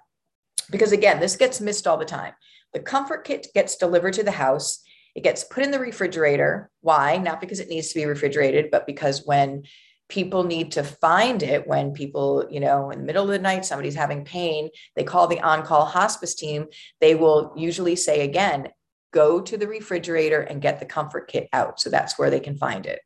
Because 0.69 0.93
again, 0.93 1.19
this 1.19 1.35
gets 1.35 1.59
missed 1.59 1.85
all 1.85 1.97
the 1.97 2.05
time. 2.05 2.33
The 2.71 2.79
comfort 2.79 3.25
kit 3.25 3.47
gets 3.53 3.75
delivered 3.75 4.13
to 4.13 4.23
the 4.23 4.31
house 4.31 4.81
it 5.15 5.23
gets 5.23 5.43
put 5.43 5.63
in 5.63 5.71
the 5.71 5.79
refrigerator. 5.79 6.69
Why? 6.81 7.17
Not 7.17 7.41
because 7.41 7.59
it 7.59 7.69
needs 7.69 7.89
to 7.89 7.95
be 7.95 8.05
refrigerated, 8.05 8.71
but 8.71 8.85
because 8.85 9.25
when 9.25 9.63
people 10.11 10.43
need 10.43 10.73
to 10.73 10.83
find 10.83 11.41
it 11.41 11.65
when 11.65 11.93
people, 11.93 12.45
you 12.49 12.59
know, 12.59 12.91
in 12.91 12.99
the 12.99 13.05
middle 13.05 13.23
of 13.23 13.29
the 13.29 13.39
night, 13.39 13.65
somebody's 13.65 13.95
having 13.95 14.25
pain, 14.25 14.69
they 14.95 15.03
call 15.03 15.27
the 15.27 15.39
on 15.39 15.63
call 15.63 15.85
hospice 15.85 16.35
team. 16.35 16.67
They 16.99 17.15
will 17.15 17.53
usually 17.55 17.95
say 17.95 18.21
again, 18.21 18.67
go 19.11 19.41
to 19.41 19.57
the 19.57 19.67
refrigerator 19.67 20.41
and 20.41 20.61
get 20.61 20.79
the 20.79 20.85
comfort 20.85 21.29
kit 21.29 21.47
out. 21.53 21.79
So 21.79 21.89
that's 21.89 22.19
where 22.19 22.29
they 22.29 22.39
can 22.41 22.57
find 22.57 22.85
it. 22.85 22.99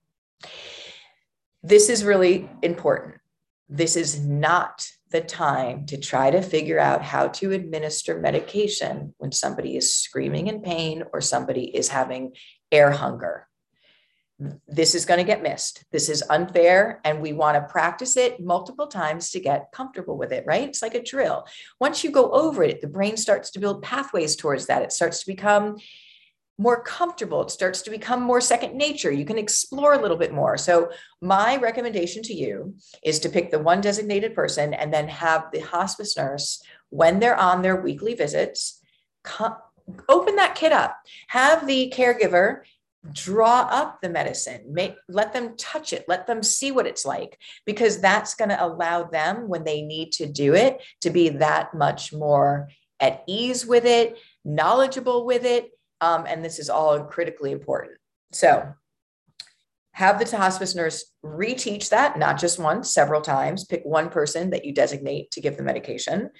This 1.62 1.90
is 1.90 2.04
really 2.04 2.50
important. 2.62 3.16
This 3.70 3.96
is 3.96 4.20
not 4.20 4.88
the 5.16 5.22
time 5.22 5.86
to 5.86 5.98
try 5.98 6.30
to 6.30 6.42
figure 6.42 6.78
out 6.78 7.02
how 7.02 7.30
to 7.30 7.54
administer 7.54 8.20
medication 8.20 9.16
when 9.18 9.32
somebody 9.32 9.78
is 9.78 9.96
screaming 9.96 10.48
in 10.48 10.62
pain 10.62 11.04
or 11.14 11.22
somebody 11.22 11.74
is 11.74 11.88
having 11.88 12.34
air 12.70 12.92
hunger 12.92 13.48
this 14.68 14.96
is 14.96 15.06
going 15.06 15.18
to 15.20 15.24
get 15.24 15.42
missed. 15.42 15.86
This 15.92 16.10
is 16.10 16.24
unfair. 16.30 17.00
And 17.06 17.22
we 17.22 17.32
want 17.32 17.56
to 17.56 17.72
practice 17.72 18.18
it 18.18 18.44
multiple 18.44 18.88
times 18.88 19.30
to 19.32 19.40
get 19.40 19.72
comfortable 19.72 20.18
with 20.18 20.34
it, 20.34 20.44
right? 20.46 20.68
It's 20.68 20.82
like 20.82 20.94
a 20.94 21.02
drill. 21.02 21.46
Once 21.80 22.04
you 22.04 22.12
go 22.12 22.32
over 22.32 22.62
it, 22.64 22.82
the 22.82 22.88
brain 22.88 23.16
starts 23.16 23.52
to 23.52 23.60
build 23.60 23.82
pathways 23.82 24.36
towards 24.36 24.66
that. 24.68 24.82
It 24.82 24.92
starts 24.92 25.22
to 25.22 25.28
become 25.28 25.78
more 26.58 26.82
comfortable. 26.82 27.42
It 27.42 27.52
starts 27.52 27.82
to 27.84 27.90
become 27.90 28.22
more 28.22 28.40
second 28.40 28.76
nature. 28.76 29.12
You 29.12 29.26
can 29.26 29.38
explore 29.38 29.94
a 29.94 30.02
little 30.02 30.18
bit 30.18 30.34
more. 30.34 30.58
So, 30.58 30.92
my 31.22 31.58
recommendation 31.58 32.24
to 32.24 32.34
you 32.34 32.76
is 33.04 33.20
to 33.20 33.30
pick 33.30 33.52
the 33.52 33.60
one 33.60 33.82
designated 33.82 34.34
person 34.34 34.74
and 34.74 34.94
then 34.94 35.08
have 35.10 35.52
the 35.52 35.60
hospice 35.60 36.16
nurse, 36.16 36.64
when 36.90 37.20
they're 37.20 37.38
on 37.38 37.62
their 37.62 37.82
weekly 37.82 38.14
visits, 38.14 38.82
open 40.08 40.36
that 40.38 40.56
kit 40.56 40.72
up. 40.72 40.98
Have 41.28 41.68
the 41.68 41.94
caregiver 41.96 42.62
draw 43.12 43.68
up 43.70 44.02
the 44.02 44.10
medicine 44.10 44.62
make 44.68 44.96
let 45.08 45.32
them 45.34 45.56
touch 45.58 45.94
it 45.94 46.06
let 46.08 46.26
them 46.26 46.42
see 46.42 46.72
what 46.72 46.88
it's 46.88 47.06
like 47.06 47.38
because 47.66 48.00
that's 48.00 48.34
going 48.34 48.50
to 48.50 48.66
allow 48.66 49.04
them 49.04 49.48
when 49.48 49.64
they 49.64 49.82
need 49.82 50.12
to 50.12 50.26
do 50.26 50.56
it 50.56 50.82
to 51.02 51.10
be 51.10 51.30
that 51.30 51.74
much 51.74 52.12
more 52.12 52.68
at 53.00 53.24
ease 53.28 53.66
with 53.66 53.86
it 53.86 54.18
knowledgeable 54.44 55.26
with 55.26 55.46
it 55.46 55.70
um, 56.02 56.26
and 56.28 56.44
this 56.44 56.60
is 56.60 56.70
all 56.70 57.04
critically 57.04 57.52
important. 57.52 57.98
So 58.32 58.74
have 59.96 60.20
the 60.20 60.38
hospice 60.38 60.76
nurse 60.76 61.06
reteach 61.24 61.90
that 61.90 62.20
not 62.20 62.38
just 62.38 62.60
once 62.60 62.94
several 62.94 63.22
times. 63.22 63.64
Pick 63.64 63.84
one 63.86 64.10
person 64.10 64.50
that 64.50 64.66
you 64.66 64.74
designate 64.74 65.32
to 65.32 65.42
give 65.42 65.56
the 65.56 65.64
medication. 65.64 66.32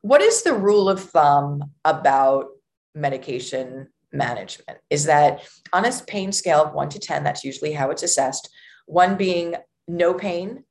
What 0.00 0.22
is 0.22 0.42
the 0.42 0.54
rule 0.54 0.88
of 0.88 0.98
thumb 0.98 1.62
about 1.84 2.46
medication 2.94 3.88
management? 4.12 4.78
Is 4.88 5.04
that 5.04 5.46
on 5.74 5.84
a 5.84 5.92
pain 6.06 6.32
scale 6.32 6.62
of 6.62 6.72
one 6.72 6.88
to 6.88 6.98
10, 6.98 7.22
that's 7.22 7.44
usually 7.44 7.72
how 7.72 7.90
it's 7.90 8.02
assessed, 8.02 8.48
one 8.86 9.16
being 9.16 9.56
no 9.86 10.14
pain, 10.14 10.64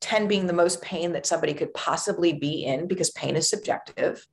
10 0.00 0.26
being 0.26 0.48
the 0.48 0.52
most 0.52 0.82
pain 0.82 1.12
that 1.12 1.26
somebody 1.26 1.54
could 1.54 1.72
possibly 1.74 2.32
be 2.32 2.64
in 2.64 2.88
because 2.88 3.10
pain 3.12 3.36
is 3.36 3.48
subjective. 3.48 4.26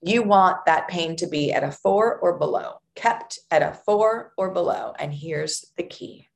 You 0.00 0.22
want 0.22 0.66
that 0.66 0.88
pain 0.88 1.16
to 1.16 1.26
be 1.26 1.52
at 1.52 1.64
a 1.64 1.72
four 1.72 2.16
or 2.16 2.38
below, 2.38 2.74
kept 2.94 3.38
at 3.50 3.62
a 3.62 3.72
four 3.84 4.32
or 4.36 4.50
below. 4.50 4.94
And 4.98 5.12
here's 5.12 5.64
the 5.76 5.82
key 5.82 6.28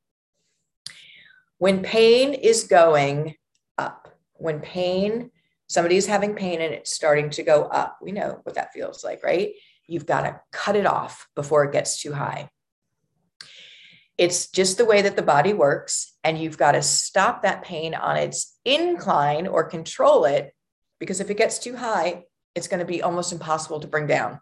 when 1.62 1.81
pain 1.81 2.35
is 2.35 2.64
going 2.64 3.37
up, 3.78 4.09
when 4.33 4.59
pain, 4.59 5.31
somebody 5.69 5.97
is 5.97 6.09
having 6.09 6.35
pain 6.35 6.61
and 6.61 6.75
it's 6.75 6.92
starting 6.92 7.31
to 7.31 7.45
go 7.45 7.62
up, 7.62 7.99
we 8.02 8.11
know 8.11 8.40
what 8.42 8.57
that 8.57 8.73
feels 8.73 9.04
like, 9.04 9.23
right? 9.23 9.52
You've 9.87 10.04
got 10.04 10.23
to 10.23 10.40
cut 10.50 10.75
it 10.75 10.87
off 10.87 11.28
before 11.37 11.62
it 11.62 11.73
gets 11.73 12.02
too 12.02 12.12
high. 12.12 12.50
It's 14.19 14.49
just 14.49 14.76
the 14.76 14.85
way 14.85 15.02
that 15.02 15.14
the 15.14 15.23
body 15.23 15.52
works. 15.52 16.14
And 16.25 16.37
you've 16.37 16.59
got 16.59 16.73
to 16.73 16.83
stop 16.83 17.42
that 17.42 17.62
pain 17.62 17.95
on 17.95 18.16
its 18.16 18.59
incline 18.64 19.47
or 19.47 19.62
control 19.62 20.25
it 20.25 20.52
because 20.99 21.21
if 21.21 21.31
it 21.31 21.37
gets 21.37 21.61
too 21.61 21.76
high, 21.76 22.25
it's 22.55 22.69
going 22.69 22.81
to 22.81 22.87
be 22.87 23.03
almost 23.03 23.33
impossible 23.33 23.81
to 23.81 23.89
bring 23.89 24.07
down. 24.07 24.41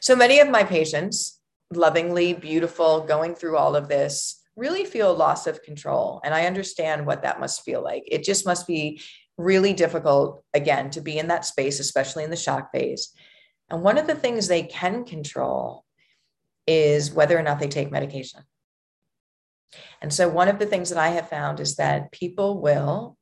So 0.00 0.16
many 0.16 0.40
of 0.40 0.50
my 0.50 0.64
patients, 0.64 1.40
lovingly, 1.72 2.32
beautiful, 2.32 3.02
going 3.02 3.34
through 3.34 3.56
all 3.56 3.76
of 3.76 3.88
this, 3.88 4.40
really 4.56 4.84
feel 4.84 5.14
loss 5.14 5.46
of 5.46 5.62
control. 5.62 6.20
And 6.24 6.34
I 6.34 6.46
understand 6.46 7.06
what 7.06 7.22
that 7.22 7.40
must 7.40 7.62
feel 7.62 7.82
like. 7.82 8.04
It 8.06 8.24
just 8.24 8.44
must 8.44 8.66
be 8.66 9.00
really 9.38 9.72
difficult, 9.72 10.44
again, 10.52 10.90
to 10.90 11.00
be 11.00 11.18
in 11.18 11.28
that 11.28 11.44
space, 11.44 11.80
especially 11.80 12.24
in 12.24 12.30
the 12.30 12.36
shock 12.36 12.70
phase. 12.72 13.12
And 13.70 13.82
one 13.82 13.96
of 13.96 14.06
the 14.06 14.14
things 14.14 14.48
they 14.48 14.64
can 14.64 15.04
control 15.04 15.84
is 16.66 17.12
whether 17.12 17.38
or 17.38 17.42
not 17.42 17.58
they 17.58 17.68
take 17.68 17.90
medication. 17.90 18.42
And 20.02 20.12
so, 20.12 20.28
one 20.28 20.48
of 20.48 20.58
the 20.58 20.66
things 20.66 20.90
that 20.90 20.98
I 20.98 21.08
have 21.10 21.30
found 21.30 21.58
is 21.60 21.76
that 21.76 22.12
people 22.12 22.60
will 22.60 23.16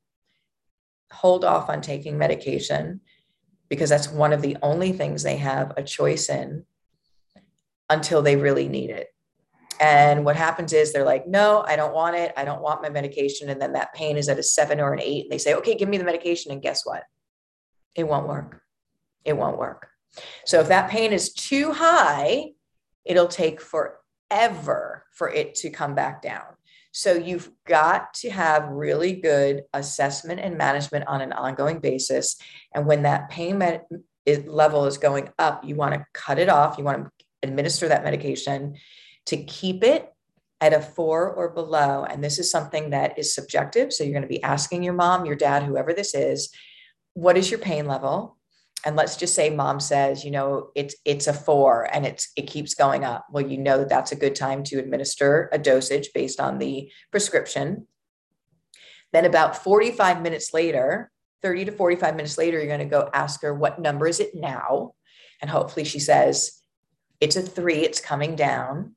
hold 1.11 1.45
off 1.45 1.69
on 1.69 1.81
taking 1.81 2.17
medication 2.17 3.01
because 3.71 3.89
that's 3.89 4.09
one 4.09 4.33
of 4.33 4.41
the 4.41 4.57
only 4.61 4.91
things 4.91 5.23
they 5.23 5.37
have 5.37 5.71
a 5.77 5.81
choice 5.81 6.27
in 6.27 6.65
until 7.89 8.21
they 8.21 8.35
really 8.35 8.67
need 8.67 8.89
it. 8.89 9.07
And 9.79 10.25
what 10.25 10.35
happens 10.35 10.73
is 10.73 10.91
they're 10.91 11.05
like, 11.05 11.25
no, 11.25 11.63
I 11.65 11.77
don't 11.77 11.93
want 11.93 12.17
it. 12.17 12.33
I 12.35 12.43
don't 12.43 12.61
want 12.61 12.81
my 12.81 12.89
medication. 12.89 13.49
And 13.49 13.61
then 13.61 13.71
that 13.71 13.93
pain 13.93 14.17
is 14.17 14.27
at 14.27 14.37
a 14.37 14.43
seven 14.43 14.81
or 14.81 14.91
an 14.91 14.99
eight. 14.99 15.23
And 15.23 15.31
they 15.31 15.37
say, 15.37 15.53
okay, 15.53 15.75
give 15.75 15.87
me 15.87 15.97
the 15.97 16.03
medication. 16.03 16.51
And 16.51 16.61
guess 16.61 16.85
what? 16.85 17.03
It 17.95 18.05
won't 18.05 18.27
work. 18.27 18.61
It 19.23 19.37
won't 19.37 19.57
work. 19.57 19.87
So 20.45 20.59
if 20.59 20.67
that 20.67 20.89
pain 20.89 21.13
is 21.13 21.31
too 21.31 21.71
high, 21.71 22.51
it'll 23.05 23.29
take 23.29 23.61
forever 23.61 25.05
for 25.13 25.29
it 25.29 25.55
to 25.55 25.69
come 25.69 25.95
back 25.95 26.21
down. 26.21 26.43
So 26.91 27.13
you've 27.13 27.49
got 27.65 28.13
to 28.15 28.29
have 28.29 28.67
really 28.67 29.13
good 29.13 29.63
assessment 29.73 30.39
and 30.39 30.57
management 30.57 31.07
on 31.07 31.21
an 31.21 31.31
ongoing 31.33 31.79
basis. 31.79 32.35
And 32.73 32.85
when 32.85 33.03
that 33.03 33.29
pain 33.29 33.59
level 34.45 34.85
is 34.85 34.97
going 34.97 35.29
up, 35.39 35.63
you 35.63 35.75
want 35.75 35.93
to 35.93 36.05
cut 36.13 36.37
it 36.37 36.49
off. 36.49 36.77
You 36.77 36.83
want 36.83 37.05
to 37.05 37.11
administer 37.43 37.87
that 37.87 38.03
medication 38.03 38.75
to 39.27 39.37
keep 39.37 39.83
it 39.83 40.11
at 40.59 40.73
a 40.73 40.81
four 40.81 41.31
or 41.31 41.49
below. 41.49 42.03
And 42.03 42.23
this 42.23 42.37
is 42.37 42.51
something 42.51 42.91
that 42.91 43.17
is 43.17 43.33
subjective. 43.33 43.91
So 43.91 44.03
you're 44.03 44.13
going 44.13 44.21
to 44.21 44.27
be 44.27 44.43
asking 44.43 44.83
your 44.83 44.93
mom, 44.93 45.25
your 45.25 45.35
dad, 45.35 45.63
whoever 45.63 45.93
this 45.93 46.13
is, 46.13 46.53
what 47.13 47.37
is 47.37 47.49
your 47.49 47.59
pain 47.59 47.87
level? 47.87 48.37
And 48.85 48.95
let's 48.95 49.15
just 49.17 49.35
say 49.35 49.49
mom 49.49 49.79
says 49.79 50.25
you 50.25 50.31
know 50.31 50.71
it's 50.75 50.95
it's 51.05 51.27
a 51.27 51.33
four 51.33 51.87
and 51.93 52.05
it's 52.05 52.31
it 52.35 52.47
keeps 52.47 52.73
going 52.73 53.03
up. 53.03 53.25
Well 53.31 53.45
you 53.45 53.57
know 53.57 53.79
that 53.79 53.89
that's 53.89 54.11
a 54.11 54.17
good 54.17 54.35
time 54.35 54.63
to 54.65 54.79
administer 54.79 55.49
a 55.51 55.57
dosage 55.57 56.09
based 56.13 56.39
on 56.39 56.57
the 56.57 56.91
prescription. 57.11 57.87
Then 59.13 59.25
about 59.25 59.63
45 59.63 60.21
minutes 60.21 60.53
later 60.53 61.11
30 61.41 61.65
to 61.65 61.71
45 61.71 62.15
minutes 62.15 62.37
later 62.37 62.57
you're 62.57 62.67
going 62.67 62.79
to 62.79 62.85
go 62.85 63.09
ask 63.13 63.41
her 63.41 63.53
what 63.53 63.79
number 63.79 64.07
is 64.07 64.19
it 64.19 64.35
now? 64.35 64.93
And 65.41 65.49
hopefully 65.49 65.85
she 65.85 65.99
says 65.99 66.61
it's 67.19 67.35
a 67.35 67.41
three 67.41 67.79
it's 67.79 67.99
coming 67.99 68.35
down. 68.35 68.95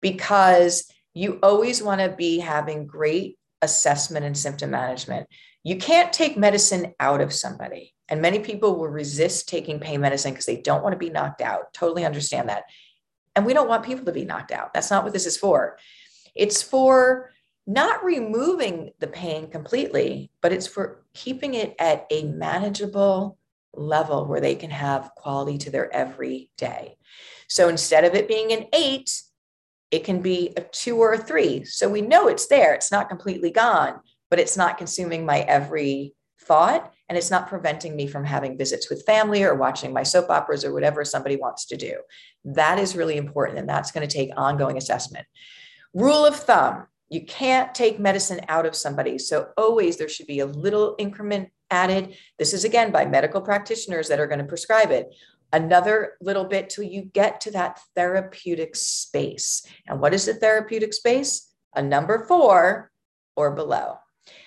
Because 0.00 0.90
you 1.12 1.38
always 1.42 1.82
want 1.82 2.00
to 2.00 2.08
be 2.08 2.38
having 2.38 2.86
great 2.86 3.38
assessment 3.62 4.24
and 4.24 4.36
symptom 4.36 4.70
management. 4.70 5.26
You 5.62 5.76
can't 5.76 6.12
take 6.12 6.38
medicine 6.38 6.94
out 6.98 7.20
of 7.20 7.32
somebody 7.32 7.94
and 8.10 8.20
many 8.20 8.40
people 8.40 8.76
will 8.76 8.88
resist 8.88 9.48
taking 9.48 9.78
pain 9.78 10.00
medicine 10.00 10.32
because 10.32 10.46
they 10.46 10.60
don't 10.60 10.82
want 10.82 10.92
to 10.92 10.98
be 10.98 11.10
knocked 11.10 11.40
out. 11.40 11.72
Totally 11.72 12.04
understand 12.04 12.48
that. 12.48 12.64
And 13.36 13.46
we 13.46 13.54
don't 13.54 13.68
want 13.68 13.84
people 13.84 14.04
to 14.04 14.12
be 14.12 14.24
knocked 14.24 14.50
out. 14.50 14.74
That's 14.74 14.90
not 14.90 15.04
what 15.04 15.12
this 15.12 15.26
is 15.26 15.36
for. 15.36 15.78
It's 16.34 16.60
for 16.60 17.30
not 17.66 18.04
removing 18.04 18.90
the 18.98 19.06
pain 19.06 19.48
completely, 19.48 20.32
but 20.42 20.52
it's 20.52 20.66
for 20.66 21.04
keeping 21.14 21.54
it 21.54 21.76
at 21.78 22.06
a 22.10 22.24
manageable 22.24 23.38
level 23.72 24.26
where 24.26 24.40
they 24.40 24.56
can 24.56 24.70
have 24.70 25.12
quality 25.16 25.56
to 25.58 25.70
their 25.70 25.94
every 25.94 26.50
day. 26.58 26.96
So 27.48 27.68
instead 27.68 28.04
of 28.04 28.14
it 28.14 28.26
being 28.26 28.52
an 28.52 28.66
eight, 28.72 29.22
it 29.92 30.02
can 30.04 30.20
be 30.20 30.52
a 30.56 30.62
two 30.62 30.96
or 30.96 31.12
a 31.12 31.18
three. 31.18 31.64
So 31.64 31.88
we 31.88 32.00
know 32.00 32.26
it's 32.26 32.48
there. 32.48 32.74
It's 32.74 32.90
not 32.90 33.08
completely 33.08 33.50
gone, 33.50 34.00
but 34.30 34.40
it's 34.40 34.56
not 34.56 34.78
consuming 34.78 35.24
my 35.24 35.40
every 35.40 36.14
thought 36.40 36.92
and 37.10 37.18
it's 37.18 37.30
not 37.30 37.48
preventing 37.48 37.96
me 37.96 38.06
from 38.06 38.24
having 38.24 38.56
visits 38.56 38.88
with 38.88 39.04
family 39.04 39.42
or 39.42 39.56
watching 39.56 39.92
my 39.92 40.04
soap 40.04 40.30
operas 40.30 40.64
or 40.64 40.72
whatever 40.72 41.04
somebody 41.04 41.34
wants 41.34 41.66
to 41.66 41.76
do. 41.76 41.96
That 42.44 42.78
is 42.78 42.94
really 42.94 43.16
important, 43.16 43.58
and 43.58 43.68
that's 43.68 43.90
going 43.90 44.06
to 44.08 44.14
take 44.14 44.30
ongoing 44.36 44.76
assessment. 44.76 45.26
Rule 45.92 46.24
of 46.24 46.36
thumb 46.36 46.86
you 47.08 47.24
can't 47.26 47.74
take 47.74 47.98
medicine 47.98 48.40
out 48.46 48.64
of 48.64 48.76
somebody. 48.76 49.18
So, 49.18 49.48
always 49.56 49.96
there 49.96 50.08
should 50.08 50.28
be 50.28 50.38
a 50.38 50.46
little 50.46 50.94
increment 50.96 51.48
added. 51.68 52.16
This 52.38 52.54
is 52.54 52.62
again 52.62 52.92
by 52.92 53.04
medical 53.04 53.40
practitioners 53.40 54.06
that 54.08 54.20
are 54.20 54.28
going 54.28 54.38
to 54.38 54.44
prescribe 54.44 54.92
it. 54.92 55.12
Another 55.52 56.12
little 56.20 56.44
bit 56.44 56.70
till 56.70 56.84
you 56.84 57.02
get 57.02 57.40
to 57.40 57.50
that 57.50 57.80
therapeutic 57.96 58.76
space. 58.76 59.66
And 59.88 60.00
what 60.00 60.14
is 60.14 60.26
the 60.26 60.34
therapeutic 60.34 60.94
space? 60.94 61.52
A 61.74 61.82
number 61.82 62.24
four 62.26 62.92
or 63.34 63.50
below. 63.56 63.96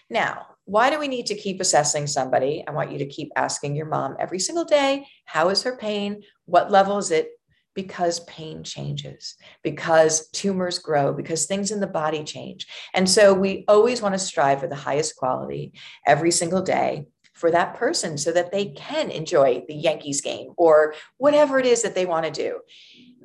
Now, 0.10 0.53
why 0.66 0.90
do 0.90 1.00
we 1.00 1.08
need 1.08 1.26
to 1.28 1.36
keep 1.36 1.60
assessing 1.60 2.08
somebody? 2.08 2.64
I 2.68 2.72
want 2.72 2.92
you 2.92 2.98
to 3.00 3.06
keep 3.06 3.32
asking 3.36 3.76
your 3.76 3.86
mom 3.86 4.16
every 4.20 4.40
single 4.40 4.66
day 4.66 5.06
how 5.26 5.50
is 5.50 5.64
her 5.64 5.78
pain? 5.78 6.24
What 6.46 6.72
level 6.72 6.98
is 6.98 7.12
it? 7.12 7.30
because 7.76 8.20
pain 8.22 8.64
changes, 8.64 9.36
because 9.64 10.30
tumors 10.30 10.80
grow, 10.80 11.14
because 11.14 11.46
things 11.46 11.72
in 11.72 11.80
the 11.80 11.88
body 11.88 12.24
change. 12.24 12.68
And 12.94 13.10
so 13.10 13.34
we 13.34 13.66
always 13.68 14.02
want 14.02 14.14
to 14.14 14.20
strive 14.20 14.60
for 14.60 14.68
the 14.68 14.76
highest 14.76 15.16
quality 15.16 15.74
every 16.06 16.32
single 16.32 16.62
day 16.62 17.08
for 17.34 17.50
that 17.52 17.76
person 17.76 18.18
so 18.18 18.32
that 18.32 18.52
they 18.52 18.68
can 18.68 19.10
enjoy 19.10 19.64
the 19.68 19.74
Yankees 19.74 20.22
game 20.22 20.52
or 20.56 20.94
whatever 21.18 21.60
it 21.60 21.66
is 21.66 21.82
that 21.82 21.96
they 21.96 22.06
want 22.06 22.26
to 22.26 22.32
do. 22.32 22.60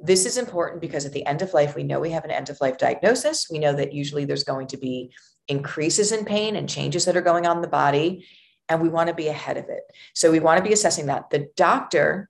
This 0.03 0.25
is 0.25 0.39
important 0.39 0.81
because 0.81 1.05
at 1.05 1.13
the 1.13 1.27
end 1.27 1.43
of 1.43 1.53
life, 1.53 1.75
we 1.75 1.83
know 1.83 2.01
we 2.01 2.11
have 2.11 2.25
an 2.25 2.31
end 2.31 2.49
of 2.49 2.61
life 2.61 2.79
diagnosis. 2.79 3.49
We 3.51 3.59
know 3.59 3.75
that 3.75 3.93
usually 3.93 4.25
there's 4.25 4.45
going 4.45 4.69
to 4.69 4.77
be 4.79 5.13
increases 5.49 6.13
in 6.13 6.25
pain 6.25 6.57
and 6.57 6.69
changes 6.69 7.05
that 7.07 7.17
are 7.17 7.23
going 7.23 7.47
on 7.47 7.57
in 7.57 7.63
the 7.63 7.69
body. 7.69 8.27
And 8.69 8.83
we 8.83 8.89
want 8.89 9.09
to 9.09 9.15
be 9.15 9.29
ahead 9.29 9.57
of 9.57 9.69
it. 9.69 9.83
So 10.15 10.31
we 10.31 10.41
want 10.41 10.59
to 10.59 10.69
be 10.69 10.75
assessing 10.75 11.07
that. 11.07 11.31
The 11.31 11.49
doctor 11.57 12.29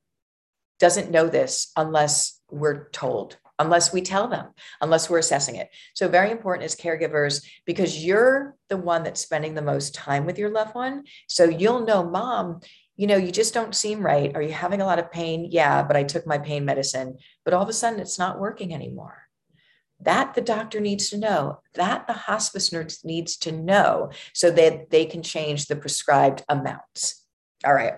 doesn't 0.79 1.11
know 1.11 1.29
this 1.29 1.73
unless 1.77 2.41
we're 2.51 2.89
told, 2.91 3.37
unless 3.59 3.93
we 3.93 4.01
tell 4.01 4.29
them, 4.29 4.47
unless 4.81 5.11
we're 5.11 5.19
assessing 5.19 5.57
it. 5.57 5.69
So, 5.95 6.09
very 6.09 6.31
important 6.31 6.65
as 6.65 6.77
caregivers 6.77 7.45
because 7.67 8.05
you're 8.05 8.55
the 8.69 8.77
one 8.77 9.03
that's 9.03 9.21
spending 9.21 9.55
the 9.55 9.63
most 9.63 9.95
time 9.95 10.25
with 10.25 10.39
your 10.39 10.51
loved 10.51 10.75
one. 10.75 11.05
So, 11.27 11.45
you'll 11.45 11.85
know, 11.85 12.09
mom, 12.09 12.61
you 12.97 13.07
know, 13.07 13.17
you 13.17 13.31
just 13.31 13.55
don't 13.55 13.75
seem 13.75 14.05
right. 14.05 14.35
Are 14.35 14.43
you 14.43 14.53
having 14.53 14.81
a 14.81 14.87
lot 14.87 14.99
of 14.99 15.13
pain? 15.13 15.49
Yeah, 15.51 15.83
but 15.83 15.97
I 15.97 16.05
took 16.05 16.27
my 16.27 16.39
pain 16.39 16.65
medicine, 16.65 17.19
but 17.45 17.55
all 17.55 17.63
of 17.63 17.69
a 17.69 17.73
sudden 17.73 18.01
it's 18.01 18.19
not 18.19 18.41
working 18.41 18.75
anymore. 18.75 19.28
That 20.01 20.35
the 20.35 20.41
doctor 20.41 20.81
needs 20.81 21.11
to 21.11 21.19
know, 21.19 21.61
that 21.75 22.07
the 22.07 22.13
hospice 22.13 22.73
nurse 22.73 23.05
needs 23.05 23.37
to 23.39 23.53
know 23.53 24.11
so 24.33 24.51
that 24.53 24.91
they 24.91 25.05
can 25.05 25.23
change 25.23 25.67
the 25.67 25.77
prescribed 25.77 26.45
amounts. 26.49 27.25
All 27.65 27.75
right. 27.75 27.95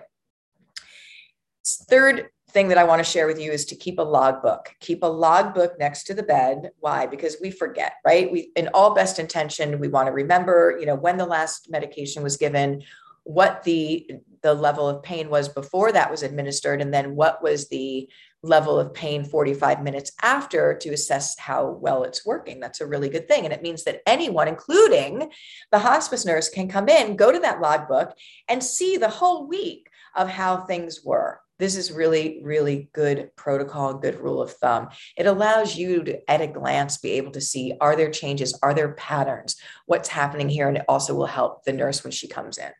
Third 1.63 2.29
thing 2.49 2.67
that 2.69 2.77
I 2.77 2.83
want 2.83 2.99
to 2.99 3.09
share 3.09 3.27
with 3.27 3.39
you 3.39 3.51
is 3.51 3.65
to 3.65 3.75
keep 3.75 3.99
a 3.99 4.03
logbook. 4.03 4.73
Keep 4.79 5.03
a 5.03 5.07
logbook 5.07 5.79
next 5.79 6.03
to 6.05 6.13
the 6.13 6.23
bed. 6.23 6.71
Why? 6.79 7.05
Because 7.05 7.37
we 7.41 7.51
forget, 7.51 7.93
right? 8.05 8.31
We 8.31 8.51
in 8.55 8.69
all 8.73 8.93
best 8.93 9.19
intention, 9.19 9.79
we 9.79 9.87
want 9.87 10.07
to 10.07 10.11
remember, 10.11 10.77
you 10.79 10.85
know, 10.85 10.95
when 10.95 11.17
the 11.17 11.25
last 11.25 11.69
medication 11.69 12.23
was 12.23 12.35
given, 12.35 12.83
what 13.23 13.63
the 13.63 14.09
the 14.43 14.53
level 14.53 14.87
of 14.87 15.03
pain 15.03 15.29
was 15.29 15.49
before 15.49 15.91
that 15.91 16.09
was 16.09 16.23
administered 16.23 16.81
and 16.81 16.93
then 16.93 17.15
what 17.15 17.43
was 17.43 17.69
the 17.69 18.09
level 18.43 18.79
of 18.79 18.93
pain 18.93 19.23
45 19.23 19.83
minutes 19.83 20.11
after 20.21 20.75
to 20.77 20.89
assess 20.89 21.37
how 21.37 21.69
well 21.69 22.03
it's 22.03 22.25
working. 22.25 22.59
That's 22.59 22.81
a 22.81 22.87
really 22.87 23.09
good 23.09 23.27
thing. 23.27 23.45
And 23.45 23.53
it 23.53 23.61
means 23.61 23.83
that 23.83 24.01
anyone, 24.07 24.47
including 24.47 25.31
the 25.71 25.79
hospice 25.79 26.25
nurse, 26.25 26.49
can 26.49 26.67
come 26.67 26.89
in, 26.89 27.15
go 27.15 27.31
to 27.31 27.39
that 27.39 27.61
logbook, 27.61 28.17
and 28.47 28.63
see 28.63 28.97
the 28.97 29.09
whole 29.09 29.47
week 29.47 29.89
of 30.15 30.27
how 30.27 30.57
things 30.57 31.01
were. 31.03 31.39
This 31.59 31.75
is 31.75 31.91
really, 31.91 32.41
really 32.43 32.89
good 32.91 33.29
protocol, 33.35 33.93
good 33.93 34.19
rule 34.19 34.41
of 34.41 34.51
thumb. 34.53 34.89
It 35.15 35.27
allows 35.27 35.75
you 35.75 36.03
to, 36.05 36.31
at 36.31 36.41
a 36.41 36.47
glance, 36.47 36.97
be 36.97 37.11
able 37.11 37.31
to 37.33 37.41
see 37.41 37.77
are 37.79 37.95
there 37.95 38.09
changes, 38.09 38.57
are 38.63 38.73
there 38.73 38.93
patterns, 38.93 39.57
what's 39.85 40.09
happening 40.09 40.49
here, 40.49 40.67
and 40.67 40.77
it 40.77 40.85
also 40.89 41.13
will 41.13 41.27
help 41.27 41.63
the 41.63 41.73
nurse 41.73 42.03
when 42.03 42.09
she 42.09 42.27
comes 42.27 42.57
in. 42.57 42.71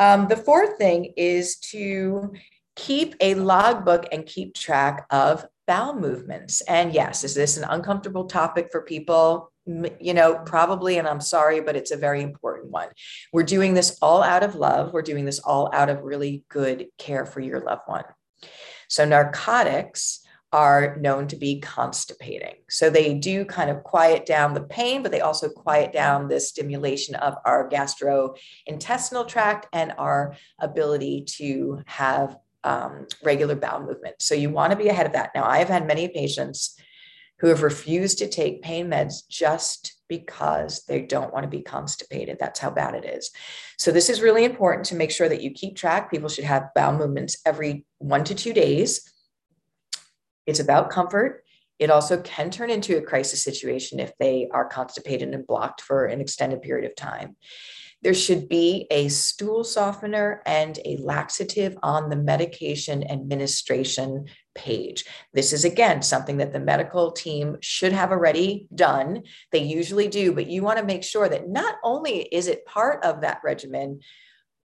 Um, 0.00 0.26
the 0.28 0.36
fourth 0.36 0.78
thing 0.78 1.12
is 1.16 1.56
to 1.56 2.32
keep 2.74 3.14
a 3.20 3.34
logbook 3.34 4.06
and 4.10 4.26
keep 4.26 4.54
track 4.54 5.06
of 5.10 5.44
bowel 5.66 5.94
movements. 5.94 6.62
And 6.62 6.92
yes, 6.92 7.22
is 7.22 7.34
this 7.34 7.56
an 7.56 7.64
uncomfortable 7.64 8.24
topic 8.24 8.70
for 8.72 8.82
people? 8.82 9.52
you 10.00 10.14
know, 10.14 10.36
probably, 10.46 10.98
and 10.98 11.06
I'm 11.06 11.20
sorry, 11.20 11.60
but 11.60 11.76
it's 11.76 11.90
a 11.90 11.96
very 11.96 12.22
important 12.22 12.70
one. 12.70 12.88
We're 13.32 13.44
doing 13.44 13.74
this 13.74 13.96
all 14.02 14.22
out 14.22 14.42
of 14.42 14.54
love. 14.54 14.92
We're 14.92 15.02
doing 15.02 15.26
this 15.26 15.38
all 15.38 15.70
out 15.72 15.88
of 15.88 16.02
really 16.02 16.44
good 16.48 16.86
care 16.98 17.24
for 17.24 17.40
your 17.40 17.60
loved 17.60 17.82
one. 17.86 18.04
So, 18.88 19.04
narcotics 19.04 20.20
are 20.52 20.96
known 20.96 21.28
to 21.28 21.36
be 21.36 21.60
constipating. 21.60 22.56
So, 22.68 22.90
they 22.90 23.14
do 23.14 23.44
kind 23.44 23.70
of 23.70 23.84
quiet 23.84 24.26
down 24.26 24.54
the 24.54 24.62
pain, 24.62 25.02
but 25.02 25.12
they 25.12 25.20
also 25.20 25.48
quiet 25.48 25.92
down 25.92 26.28
the 26.28 26.40
stimulation 26.40 27.14
of 27.16 27.34
our 27.44 27.68
gastrointestinal 27.68 29.28
tract 29.28 29.66
and 29.72 29.92
our 29.98 30.34
ability 30.58 31.24
to 31.36 31.82
have 31.86 32.36
um, 32.64 33.06
regular 33.22 33.54
bowel 33.54 33.80
movement. 33.80 34.16
So, 34.20 34.34
you 34.34 34.50
want 34.50 34.72
to 34.72 34.78
be 34.78 34.88
ahead 34.88 35.06
of 35.06 35.12
that. 35.12 35.30
Now, 35.34 35.44
I've 35.44 35.68
had 35.68 35.86
many 35.86 36.08
patients 36.08 36.76
who 37.38 37.46
have 37.46 37.62
refused 37.62 38.18
to 38.18 38.28
take 38.28 38.62
pain 38.62 38.88
meds 38.88 39.26
just 39.28 39.94
because 40.08 40.84
they 40.84 41.00
don't 41.00 41.32
want 41.32 41.44
to 41.44 41.48
be 41.48 41.62
constipated. 41.62 42.36
That's 42.38 42.60
how 42.60 42.70
bad 42.70 42.94
it 42.94 43.04
is. 43.04 43.30
So, 43.78 43.92
this 43.92 44.10
is 44.10 44.20
really 44.20 44.44
important 44.44 44.86
to 44.86 44.96
make 44.96 45.10
sure 45.10 45.28
that 45.28 45.42
you 45.42 45.52
keep 45.52 45.76
track. 45.76 46.10
People 46.10 46.28
should 46.28 46.44
have 46.44 46.74
bowel 46.74 46.98
movements 46.98 47.40
every 47.46 47.86
one 47.98 48.24
to 48.24 48.34
two 48.34 48.52
days. 48.52 49.09
It's 50.50 50.58
about 50.58 50.90
comfort. 50.90 51.44
It 51.78 51.90
also 51.90 52.20
can 52.22 52.50
turn 52.50 52.70
into 52.70 52.98
a 52.98 53.02
crisis 53.02 53.44
situation 53.44 54.00
if 54.00 54.12
they 54.18 54.48
are 54.52 54.64
constipated 54.64 55.32
and 55.32 55.46
blocked 55.46 55.80
for 55.80 56.06
an 56.06 56.20
extended 56.20 56.60
period 56.60 56.90
of 56.90 56.96
time. 56.96 57.36
There 58.02 58.14
should 58.14 58.48
be 58.48 58.88
a 58.90 59.08
stool 59.10 59.62
softener 59.62 60.42
and 60.44 60.76
a 60.84 60.96
laxative 60.96 61.76
on 61.84 62.10
the 62.10 62.16
medication 62.16 63.08
administration 63.08 64.24
page. 64.56 65.04
This 65.32 65.52
is 65.52 65.64
again 65.64 66.02
something 66.02 66.38
that 66.38 66.52
the 66.52 66.58
medical 66.58 67.12
team 67.12 67.58
should 67.60 67.92
have 67.92 68.10
already 68.10 68.66
done. 68.74 69.22
They 69.52 69.62
usually 69.62 70.08
do, 70.08 70.32
but 70.32 70.48
you 70.48 70.64
want 70.64 70.78
to 70.78 70.84
make 70.84 71.04
sure 71.04 71.28
that 71.28 71.48
not 71.48 71.76
only 71.84 72.22
is 72.22 72.48
it 72.48 72.66
part 72.66 73.04
of 73.04 73.20
that 73.20 73.40
regimen, 73.44 74.00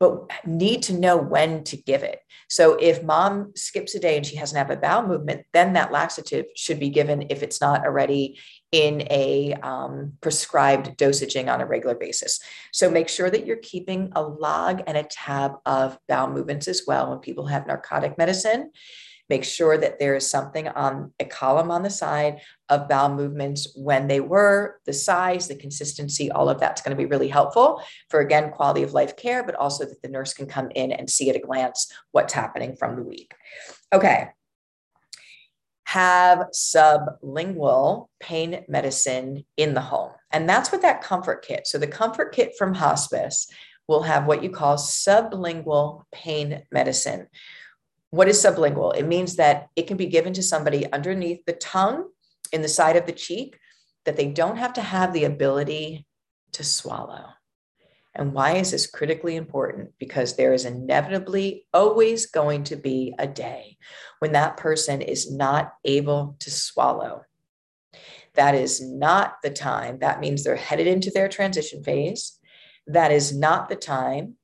but 0.02 0.28
need 0.44 0.82
to 0.82 0.92
know 0.92 1.16
when 1.16 1.62
to 1.62 1.76
give 1.76 2.02
it. 2.02 2.18
So 2.48 2.74
if 2.74 3.04
mom 3.04 3.52
skips 3.54 3.94
a 3.94 4.00
day 4.00 4.16
and 4.16 4.26
she 4.26 4.34
hasn't 4.34 4.58
had 4.58 4.76
a 4.76 4.80
bowel 4.80 5.06
movement, 5.06 5.46
then 5.52 5.74
that 5.74 5.92
laxative 5.92 6.46
should 6.56 6.80
be 6.80 6.90
given 6.90 7.26
if 7.30 7.44
it's 7.44 7.60
not 7.60 7.86
already 7.86 8.40
in 8.72 9.02
a 9.10 9.54
um, 9.62 10.14
prescribed 10.20 10.96
dosaging 10.96 11.48
on 11.48 11.60
a 11.60 11.66
regular 11.66 11.94
basis. 11.94 12.40
So 12.72 12.90
make 12.90 13.08
sure 13.08 13.30
that 13.30 13.46
you're 13.46 13.58
keeping 13.58 14.10
a 14.16 14.22
log 14.22 14.82
and 14.88 14.96
a 14.96 15.04
tab 15.04 15.52
of 15.64 15.96
bowel 16.08 16.30
movements 16.30 16.66
as 16.66 16.82
well 16.84 17.10
when 17.10 17.20
people 17.20 17.46
have 17.46 17.68
narcotic 17.68 18.18
medicine. 18.18 18.72
Make 19.28 19.44
sure 19.44 19.78
that 19.78 19.98
there 19.98 20.14
is 20.14 20.30
something 20.30 20.68
on 20.68 21.12
a 21.18 21.24
column 21.24 21.70
on 21.70 21.82
the 21.82 21.90
side 21.90 22.40
of 22.68 22.88
bowel 22.88 23.14
movements 23.14 23.72
when 23.74 24.08
they 24.08 24.20
were, 24.20 24.80
the 24.84 24.92
size, 24.92 25.48
the 25.48 25.54
consistency, 25.54 26.30
all 26.30 26.48
of 26.48 26.60
that's 26.60 26.82
going 26.82 26.96
to 26.96 27.02
be 27.02 27.08
really 27.08 27.28
helpful 27.28 27.82
for, 28.10 28.20
again, 28.20 28.50
quality 28.50 28.82
of 28.82 28.92
life 28.92 29.16
care, 29.16 29.42
but 29.42 29.54
also 29.54 29.84
that 29.84 30.02
the 30.02 30.08
nurse 30.08 30.34
can 30.34 30.46
come 30.46 30.70
in 30.74 30.92
and 30.92 31.08
see 31.08 31.30
at 31.30 31.36
a 31.36 31.40
glance 31.40 31.90
what's 32.10 32.34
happening 32.34 32.76
from 32.76 32.96
the 32.96 33.02
week. 33.02 33.34
Okay, 33.94 34.28
have 35.92 36.46
sublingual 36.54 38.06
pain 38.18 38.64
medicine 38.66 39.44
in 39.58 39.74
the 39.74 39.80
home. 39.80 40.10
And 40.30 40.48
that's 40.48 40.72
what 40.72 40.80
that 40.82 41.02
comfort 41.02 41.44
kit. 41.46 41.66
So 41.66 41.76
the 41.76 41.86
comfort 41.86 42.34
kit 42.34 42.54
from 42.56 42.72
hospice 42.72 43.46
will 43.88 44.02
have 44.02 44.26
what 44.26 44.42
you 44.42 44.48
call 44.48 44.76
sublingual 44.76 46.04
pain 46.10 46.62
medicine. 46.72 47.26
What 48.12 48.28
is 48.28 48.44
sublingual? 48.44 48.94
It 48.94 49.06
means 49.06 49.36
that 49.36 49.68
it 49.74 49.86
can 49.86 49.96
be 49.96 50.04
given 50.04 50.34
to 50.34 50.42
somebody 50.42 50.90
underneath 50.92 51.46
the 51.46 51.54
tongue 51.54 52.10
in 52.52 52.60
the 52.60 52.68
side 52.68 52.96
of 52.96 53.06
the 53.06 53.12
cheek 53.12 53.58
that 54.04 54.16
they 54.16 54.26
don't 54.26 54.58
have 54.58 54.74
to 54.74 54.82
have 54.82 55.14
the 55.14 55.24
ability 55.24 56.06
to 56.52 56.62
swallow. 56.62 57.24
And 58.14 58.34
why 58.34 58.56
is 58.56 58.72
this 58.72 58.86
critically 58.86 59.36
important? 59.36 59.92
Because 59.98 60.36
there 60.36 60.52
is 60.52 60.66
inevitably 60.66 61.64
always 61.72 62.26
going 62.26 62.64
to 62.64 62.76
be 62.76 63.14
a 63.18 63.26
day 63.26 63.78
when 64.18 64.32
that 64.32 64.58
person 64.58 65.00
is 65.00 65.32
not 65.32 65.72
able 65.82 66.36
to 66.40 66.50
swallow. 66.50 67.22
That 68.34 68.54
is 68.54 68.82
not 68.82 69.36
the 69.42 69.48
time. 69.48 70.00
That 70.00 70.20
means 70.20 70.44
they're 70.44 70.56
headed 70.56 70.86
into 70.86 71.10
their 71.10 71.28
transition 71.28 71.82
phase. 71.82 72.38
That 72.86 73.10
is 73.10 73.34
not 73.34 73.70
the 73.70 73.76
time. 73.76 74.34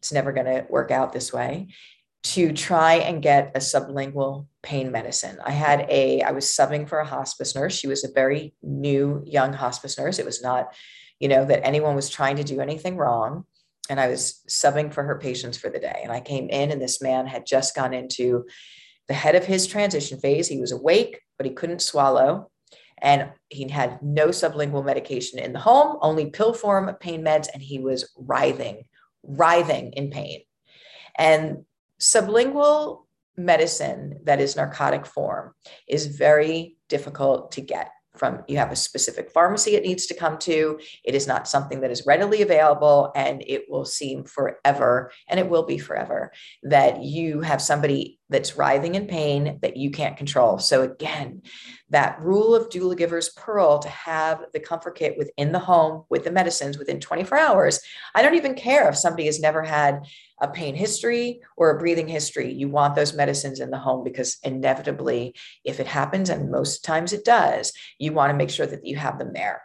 It's 0.00 0.12
never 0.12 0.32
going 0.32 0.44
to 0.44 0.66
work 0.68 0.90
out 0.90 1.14
this 1.14 1.32
way 1.32 1.68
to 2.24 2.52
try 2.52 2.94
and 2.94 3.22
get 3.22 3.52
a 3.54 3.58
sublingual 3.58 4.46
pain 4.62 4.90
medicine. 4.90 5.38
I 5.44 5.52
had 5.52 5.86
a, 5.88 6.22
I 6.22 6.32
was 6.32 6.46
subbing 6.46 6.88
for 6.88 6.98
a 6.98 7.06
hospice 7.06 7.54
nurse. 7.54 7.74
She 7.74 7.86
was 7.86 8.02
a 8.02 8.12
very 8.12 8.54
new 8.62 9.22
young 9.26 9.52
hospice 9.52 9.98
nurse. 9.98 10.18
It 10.18 10.24
was 10.24 10.42
not 10.42 10.74
you 11.24 11.28
know, 11.28 11.44
that 11.44 11.64
anyone 11.64 11.94
was 11.94 12.10
trying 12.10 12.36
to 12.36 12.44
do 12.44 12.60
anything 12.60 12.96
wrong. 12.96 13.44
And 13.88 14.00
I 14.00 14.08
was 14.08 14.42
subbing 14.48 14.92
for 14.92 15.02
her 15.04 15.18
patients 15.18 15.56
for 15.56 15.68
the 15.68 15.78
day. 15.78 16.00
And 16.02 16.10
I 16.10 16.20
came 16.20 16.48
in, 16.48 16.70
and 16.70 16.80
this 16.80 17.02
man 17.02 17.26
had 17.26 17.46
just 17.46 17.74
gone 17.74 17.92
into 17.92 18.44
the 19.08 19.14
head 19.14 19.34
of 19.34 19.44
his 19.44 19.66
transition 19.66 20.18
phase. 20.18 20.48
He 20.48 20.60
was 20.60 20.72
awake, 20.72 21.20
but 21.36 21.46
he 21.46 21.52
couldn't 21.52 21.82
swallow. 21.82 22.50
And 22.98 23.30
he 23.48 23.68
had 23.68 24.02
no 24.02 24.28
sublingual 24.28 24.84
medication 24.84 25.38
in 25.38 25.52
the 25.52 25.60
home, 25.60 25.98
only 26.00 26.30
pill 26.30 26.54
form 26.54 26.94
pain 27.00 27.22
meds. 27.22 27.48
And 27.52 27.62
he 27.62 27.78
was 27.78 28.10
writhing, 28.16 28.84
writhing 29.22 29.92
in 29.92 30.10
pain. 30.10 30.42
And 31.18 31.64
sublingual 32.04 33.06
medicine 33.36 34.20
that 34.24 34.40
is 34.40 34.56
narcotic 34.56 35.06
form 35.06 35.52
is 35.88 36.06
very 36.06 36.76
difficult 36.88 37.50
to 37.52 37.60
get 37.60 37.90
from 38.16 38.44
you 38.46 38.56
have 38.56 38.70
a 38.70 38.76
specific 38.76 39.32
pharmacy 39.32 39.74
it 39.74 39.82
needs 39.82 40.06
to 40.06 40.14
come 40.14 40.38
to. 40.38 40.78
It 41.04 41.16
is 41.16 41.26
not 41.26 41.48
something 41.48 41.80
that 41.80 41.90
is 41.90 42.06
readily 42.06 42.42
available 42.42 43.10
and 43.16 43.42
it 43.44 43.64
will 43.68 43.84
seem 43.84 44.22
forever 44.24 45.10
and 45.28 45.40
it 45.40 45.48
will 45.48 45.64
be 45.64 45.78
forever 45.78 46.30
that 46.62 47.02
you 47.02 47.40
have 47.40 47.60
somebody 47.60 48.20
that's 48.34 48.56
writhing 48.56 48.96
in 48.96 49.06
pain 49.06 49.60
that 49.62 49.76
you 49.76 49.92
can't 49.92 50.16
control. 50.16 50.58
So, 50.58 50.82
again, 50.82 51.42
that 51.90 52.20
rule 52.20 52.56
of 52.56 52.68
doula 52.68 52.98
giver's 52.98 53.28
pearl 53.28 53.78
to 53.78 53.88
have 53.88 54.42
the 54.52 54.58
comfort 54.58 54.96
kit 54.96 55.16
within 55.16 55.52
the 55.52 55.60
home 55.60 56.04
with 56.10 56.24
the 56.24 56.32
medicines 56.32 56.76
within 56.76 56.98
24 56.98 57.38
hours. 57.38 57.80
I 58.12 58.22
don't 58.22 58.34
even 58.34 58.56
care 58.56 58.88
if 58.88 58.96
somebody 58.96 59.26
has 59.26 59.38
never 59.38 59.62
had 59.62 60.04
a 60.40 60.48
pain 60.48 60.74
history 60.74 61.42
or 61.56 61.70
a 61.70 61.78
breathing 61.78 62.08
history. 62.08 62.52
You 62.52 62.68
want 62.68 62.96
those 62.96 63.14
medicines 63.14 63.60
in 63.60 63.70
the 63.70 63.78
home 63.78 64.02
because 64.02 64.38
inevitably, 64.42 65.36
if 65.64 65.78
it 65.78 65.86
happens, 65.86 66.28
and 66.28 66.50
most 66.50 66.84
times 66.84 67.12
it 67.12 67.24
does, 67.24 67.72
you 68.00 68.12
want 68.12 68.30
to 68.30 68.36
make 68.36 68.50
sure 68.50 68.66
that 68.66 68.84
you 68.84 68.96
have 68.96 69.20
them 69.20 69.32
there. 69.32 69.62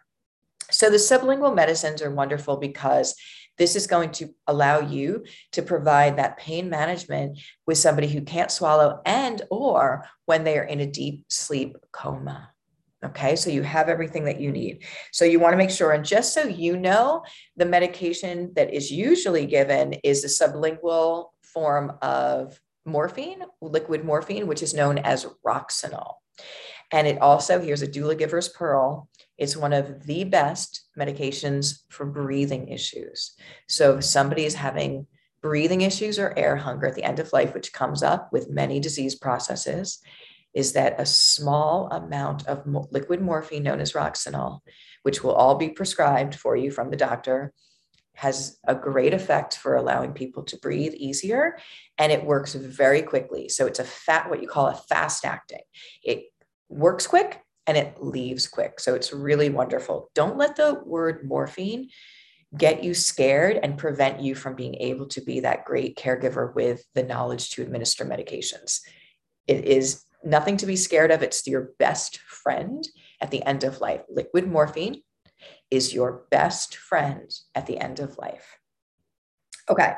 So, 0.69 0.91
the 0.91 0.97
sublingual 0.97 1.55
medicines 1.55 2.03
are 2.03 2.13
wonderful 2.13 2.57
because 2.57 3.15
this 3.59 3.75
is 3.75 3.85
going 3.85 4.09
to 4.13 4.33
allow 4.47 4.79
you 4.79 5.25
to 5.51 5.61
provide 5.61 6.17
that 6.17 6.37
pain 6.37 6.69
management 6.69 7.37
with 7.67 7.77
somebody 7.77 8.07
who 8.07 8.21
can't 8.21 8.49
swallow 8.49 9.01
and 9.05 9.43
or 9.51 10.07
when 10.25 10.43
they 10.43 10.57
are 10.57 10.63
in 10.63 10.79
a 10.79 10.87
deep 10.87 11.25
sleep 11.29 11.77
coma. 11.91 12.49
Okay, 13.05 13.35
so 13.35 13.49
you 13.49 13.61
have 13.61 13.87
everything 13.87 14.25
that 14.25 14.41
you 14.41 14.51
need. 14.51 14.83
So 15.13 15.23
you 15.23 15.39
want 15.39 15.53
to 15.53 15.57
make 15.57 15.69
sure, 15.69 15.93
and 15.93 16.03
just 16.03 16.33
so 16.33 16.43
you 16.43 16.75
know, 16.75 17.23
the 17.55 17.65
medication 17.65 18.51
that 18.55 18.73
is 18.73 18.91
usually 18.91 19.45
given 19.45 19.93
is 20.03 20.23
a 20.23 20.27
sublingual 20.27 21.27
form 21.43 21.93
of 22.01 22.59
morphine, 22.85 23.43
liquid 23.61 24.03
morphine, 24.03 24.47
which 24.47 24.61
is 24.61 24.73
known 24.73 24.97
as 24.97 25.25
Roxanol. 25.45 26.15
And 26.91 27.07
it 27.07 27.21
also, 27.21 27.59
here's 27.59 27.81
a 27.81 27.87
doula 27.87 28.17
giver's 28.17 28.49
pearl. 28.49 29.09
It's 29.37 29.55
one 29.55 29.73
of 29.73 30.05
the 30.05 30.23
best 30.23 30.85
medications 30.97 31.81
for 31.89 32.05
breathing 32.05 32.67
issues. 32.69 33.33
So 33.67 33.97
if 33.97 34.03
somebody 34.03 34.45
is 34.45 34.55
having 34.55 35.07
breathing 35.41 35.81
issues 35.81 36.19
or 36.19 36.37
air 36.37 36.57
hunger 36.57 36.87
at 36.87 36.95
the 36.95 37.03
end 37.03 37.19
of 37.19 37.31
life, 37.31 37.53
which 37.53 37.73
comes 37.73 38.03
up 38.03 38.33
with 38.33 38.49
many 38.49 38.79
disease 38.79 39.15
processes, 39.15 39.99
is 40.53 40.73
that 40.73 40.99
a 40.99 41.05
small 41.05 41.87
amount 41.91 42.47
of 42.47 42.63
liquid 42.91 43.21
morphine 43.21 43.63
known 43.63 43.79
as 43.79 43.93
Roxanol, 43.93 44.59
which 45.03 45.23
will 45.23 45.33
all 45.33 45.55
be 45.55 45.69
prescribed 45.69 46.35
for 46.35 46.55
you 46.55 46.71
from 46.71 46.89
the 46.89 46.97
doctor, 46.97 47.53
has 48.15 48.57
a 48.67 48.75
great 48.75 49.13
effect 49.13 49.55
for 49.57 49.75
allowing 49.75 50.11
people 50.11 50.43
to 50.43 50.57
breathe 50.57 50.93
easier 50.95 51.57
and 51.97 52.11
it 52.11 52.25
works 52.25 52.53
very 52.53 53.01
quickly. 53.01 53.47
So 53.47 53.65
it's 53.65 53.79
a 53.79 53.85
fat, 53.85 54.29
what 54.29 54.41
you 54.41 54.47
call 54.49 54.67
a 54.67 54.75
fast 54.75 55.23
acting. 55.23 55.61
It 56.03 56.23
works 56.69 57.07
quick 57.07 57.41
and 57.67 57.77
it 57.77 58.01
leaves 58.01 58.47
quick. 58.47 58.79
So 58.79 58.95
it's 58.95 59.13
really 59.13 59.49
wonderful. 59.49 60.09
Don't 60.15 60.37
let 60.37 60.55
the 60.55 60.81
word 60.85 61.27
morphine 61.27 61.89
get 62.57 62.83
you 62.83 62.93
scared 62.93 63.59
and 63.61 63.77
prevent 63.77 64.21
you 64.21 64.33
from 64.33 64.55
being 64.55 64.75
able 64.75 65.07
to 65.07 65.21
be 65.21 65.41
that 65.41 65.65
great 65.65 65.97
caregiver 65.97 66.53
with 66.55 66.83
the 66.95 67.03
knowledge 67.03 67.51
to 67.51 67.61
administer 67.61 68.05
medications. 68.05 68.79
It 69.45 69.65
is 69.65 70.03
nothing 70.23 70.57
to 70.57 70.65
be 70.65 70.75
scared 70.75 71.11
of. 71.11 71.21
It's 71.21 71.45
your 71.45 71.71
best 71.77 72.17
friend 72.19 72.87
at 73.21 73.31
the 73.31 73.43
end 73.43 73.63
of 73.63 73.81
life. 73.81 74.01
Liquid 74.09 74.47
morphine 74.47 75.03
is 75.69 75.93
your 75.93 76.23
best 76.31 76.75
friend 76.75 77.31
at 77.53 77.67
the 77.67 77.77
end 77.77 77.99
of 77.99 78.17
life. 78.17 78.59
Okay. 79.69 79.93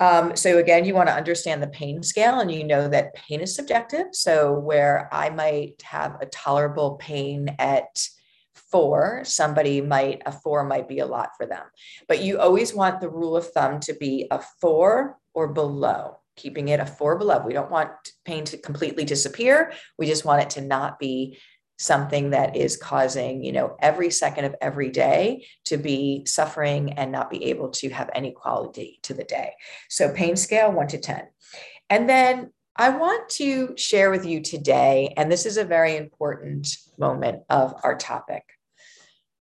Um, 0.00 0.36
so 0.36 0.58
again, 0.58 0.84
you 0.84 0.94
want 0.94 1.08
to 1.08 1.14
understand 1.14 1.62
the 1.62 1.68
pain 1.68 2.02
scale 2.02 2.40
and 2.40 2.50
you 2.50 2.64
know 2.64 2.88
that 2.88 3.14
pain 3.14 3.40
is 3.40 3.54
subjective. 3.54 4.06
So 4.12 4.58
where 4.58 5.08
I 5.12 5.30
might 5.30 5.82
have 5.82 6.16
a 6.20 6.26
tolerable 6.26 6.96
pain 6.96 7.54
at 7.58 8.08
four, 8.54 9.22
somebody 9.24 9.80
might, 9.80 10.22
a 10.26 10.32
four 10.32 10.64
might 10.64 10.88
be 10.88 10.98
a 10.98 11.06
lot 11.06 11.30
for 11.36 11.46
them. 11.46 11.62
But 12.08 12.22
you 12.22 12.40
always 12.40 12.74
want 12.74 13.00
the 13.00 13.08
rule 13.08 13.36
of 13.36 13.50
thumb 13.52 13.80
to 13.80 13.94
be 13.94 14.26
a 14.30 14.42
four 14.60 15.16
or 15.32 15.48
below, 15.52 16.18
keeping 16.36 16.68
it 16.68 16.80
a 16.80 16.86
four 16.86 17.16
below. 17.16 17.42
We 17.46 17.52
don't 17.52 17.70
want 17.70 17.90
pain 18.24 18.44
to 18.46 18.58
completely 18.58 19.04
disappear. 19.04 19.72
We 19.96 20.06
just 20.06 20.24
want 20.24 20.42
it 20.42 20.50
to 20.50 20.60
not 20.60 20.98
be 20.98 21.38
something 21.78 22.30
that 22.30 22.56
is 22.56 22.76
causing 22.76 23.42
you 23.42 23.52
know 23.52 23.76
every 23.80 24.10
second 24.10 24.44
of 24.44 24.54
every 24.60 24.90
day 24.90 25.46
to 25.64 25.76
be 25.76 26.24
suffering 26.24 26.92
and 26.92 27.10
not 27.10 27.30
be 27.30 27.44
able 27.46 27.70
to 27.70 27.88
have 27.90 28.10
any 28.14 28.32
quality 28.32 28.98
to 29.02 29.14
the 29.14 29.24
day. 29.24 29.52
So 29.88 30.12
pain 30.12 30.36
scale 30.36 30.72
1 30.72 30.88
to 30.88 30.98
10 30.98 31.26
and 31.90 32.08
then 32.08 32.50
i 32.76 32.88
want 32.88 33.28
to 33.28 33.74
share 33.76 34.10
with 34.10 34.24
you 34.24 34.40
today 34.40 35.12
and 35.16 35.30
this 35.30 35.46
is 35.46 35.56
a 35.56 35.64
very 35.64 35.96
important 35.96 36.66
moment 36.98 37.42
of 37.50 37.74
our 37.82 37.96
topic. 37.96 38.44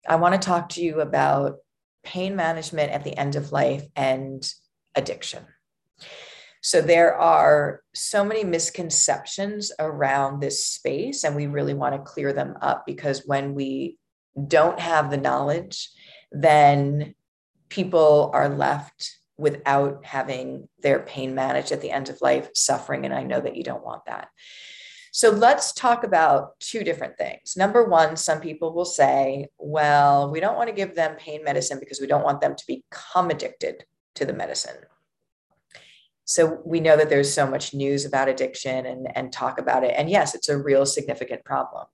I 0.07 0.17
want 0.17 0.33
to 0.39 0.45
talk 0.45 0.69
to 0.69 0.81
you 0.81 0.99
about 0.99 1.57
pain 2.03 2.35
management 2.35 2.91
at 2.91 3.03
the 3.03 3.17
end 3.17 3.35
of 3.35 3.51
life 3.51 3.85
and 3.95 4.45
addiction 4.95 5.45
so 6.63 6.79
there 6.79 7.13
are 7.13 7.81
so 7.93 8.23
many 8.23 8.45
misconceptions 8.45 9.73
around 9.79 10.39
this 10.39 10.65
space, 10.65 11.25
and 11.25 11.35
we 11.35 11.45
really 11.47 11.73
want 11.73 11.93
to 11.93 12.09
clear 12.09 12.31
them 12.31 12.55
up 12.61 12.85
because 12.85 13.23
when 13.25 13.53
we 13.53 13.97
don't 14.47 14.79
have 14.79 15.11
the 15.11 15.17
knowledge, 15.17 15.89
then 16.31 17.15
people 17.67 18.31
are 18.33 18.47
left 18.47 19.17
without 19.37 20.05
having 20.05 20.69
their 20.79 21.01
pain 21.01 21.35
managed 21.35 21.73
at 21.73 21.81
the 21.81 21.91
end 21.91 22.07
of 22.07 22.21
life, 22.21 22.49
suffering. 22.55 23.03
And 23.03 23.13
I 23.13 23.23
know 23.23 23.41
that 23.41 23.57
you 23.57 23.63
don't 23.63 23.83
want 23.83 24.05
that. 24.05 24.29
So 25.11 25.31
let's 25.31 25.73
talk 25.73 26.05
about 26.05 26.57
two 26.61 26.85
different 26.85 27.17
things. 27.17 27.57
Number 27.57 27.83
one, 27.83 28.15
some 28.15 28.39
people 28.39 28.73
will 28.73 28.85
say, 28.85 29.49
well, 29.57 30.31
we 30.31 30.39
don't 30.39 30.55
want 30.55 30.69
to 30.69 30.75
give 30.75 30.95
them 30.95 31.17
pain 31.17 31.43
medicine 31.43 31.77
because 31.79 31.99
we 31.99 32.07
don't 32.07 32.23
want 32.23 32.39
them 32.39 32.55
to 32.55 32.63
become 32.67 33.29
addicted 33.31 33.83
to 34.15 34.25
the 34.25 34.33
medicine 34.33 34.77
so 36.25 36.61
we 36.65 36.79
know 36.79 36.95
that 36.95 37.09
there's 37.09 37.33
so 37.33 37.45
much 37.45 37.73
news 37.73 38.05
about 38.05 38.29
addiction 38.29 38.85
and, 38.85 39.07
and 39.15 39.31
talk 39.31 39.59
about 39.59 39.83
it. 39.83 39.93
And 39.97 40.09
yes 40.09 40.35
it's 40.35 40.49
a 40.49 40.57
real 40.57 40.85
significant 40.85 41.43
problem. 41.43 41.85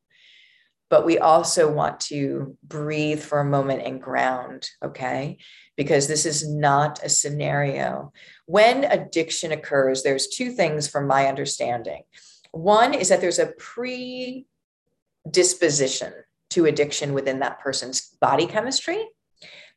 But 0.89 1.06
we 1.06 1.20
also 1.20 1.72
want 1.72 2.00
to 2.02 2.58
breathe 2.63 3.22
for 3.22 3.39
a 3.39 3.46
moment 3.46 3.84
and 3.86 4.02
ground 4.02 4.70
okay? 4.84 5.38
Because 5.76 6.08
this 6.08 6.26
is 6.26 6.48
not 6.48 7.04
a 7.04 7.10
scenario. 7.10 8.12
When 8.46 8.84
addiction 8.84 9.52
occurs 9.52 10.04
there's 10.04 10.28
two 10.28 10.52
things 10.52 10.88
from 10.88 11.08
my 11.08 11.28
understanding. 11.28 12.04
One 12.52 12.94
is 12.94 13.10
that 13.10 13.22
there's 13.22 13.39
a 13.39 13.54
predisposition 13.58 16.13
to 16.52 16.65
addiction 16.65 17.13
within 17.13 17.39
that 17.39 17.60
person's 17.60 18.15
body 18.20 18.48
chemistry. 18.48 19.08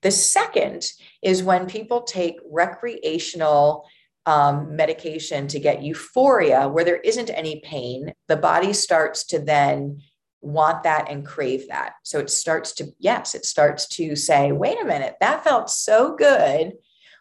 The 0.03 0.11
second 0.11 0.91
is 1.23 1.43
when 1.43 1.67
people 1.67 2.03
take 2.03 2.37
recreational 2.51 3.87
um, 4.27 4.77
medication 4.77 5.49
to 5.49 5.59
get 5.59 5.83
euphoria 5.83 6.69
where 6.69 6.85
there 6.85 6.99
isn't 6.99 7.31
any 7.31 7.61
pain, 7.61 8.13
the 8.29 8.37
body 8.37 8.73
starts 8.73 9.25
to 9.25 9.39
then 9.39 10.01
want 10.41 10.83
that 10.83 11.11
and 11.11 11.27
crave 11.27 11.69
that. 11.69 11.95
So 12.03 12.19
it 12.19 12.31
starts 12.31 12.73
to, 12.75 12.87
yes, 12.99 13.35
it 13.35 13.45
starts 13.45 13.87
to 13.89 14.17
say, 14.17 14.53
wait 14.53 14.81
a 14.81 14.85
minute, 14.85 15.17
that 15.21 15.45
felt 15.45 15.71
so 15.71 16.17
good. 16.17 16.73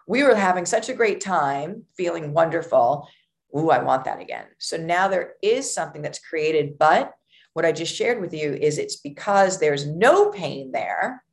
We 0.07 0.23
were 0.23 0.35
having 0.35 0.65
such 0.65 0.89
a 0.89 0.93
great 0.93 1.21
time, 1.21 1.83
feeling 1.95 2.33
wonderful. 2.33 3.07
Ooh, 3.55 3.69
I 3.69 3.83
want 3.83 4.05
that 4.05 4.19
again. 4.19 4.45
So 4.57 4.77
now 4.77 5.07
there 5.07 5.33
is 5.41 5.71
something 5.71 6.01
that's 6.01 6.19
created, 6.19 6.77
but 6.77 7.13
what 7.53 7.65
I 7.65 7.71
just 7.71 7.95
shared 7.95 8.21
with 8.21 8.33
you 8.33 8.53
is 8.53 8.77
it's 8.77 8.97
because 8.97 9.59
there's 9.59 9.85
no 9.85 10.31
pain 10.31 10.71
there 10.71 11.23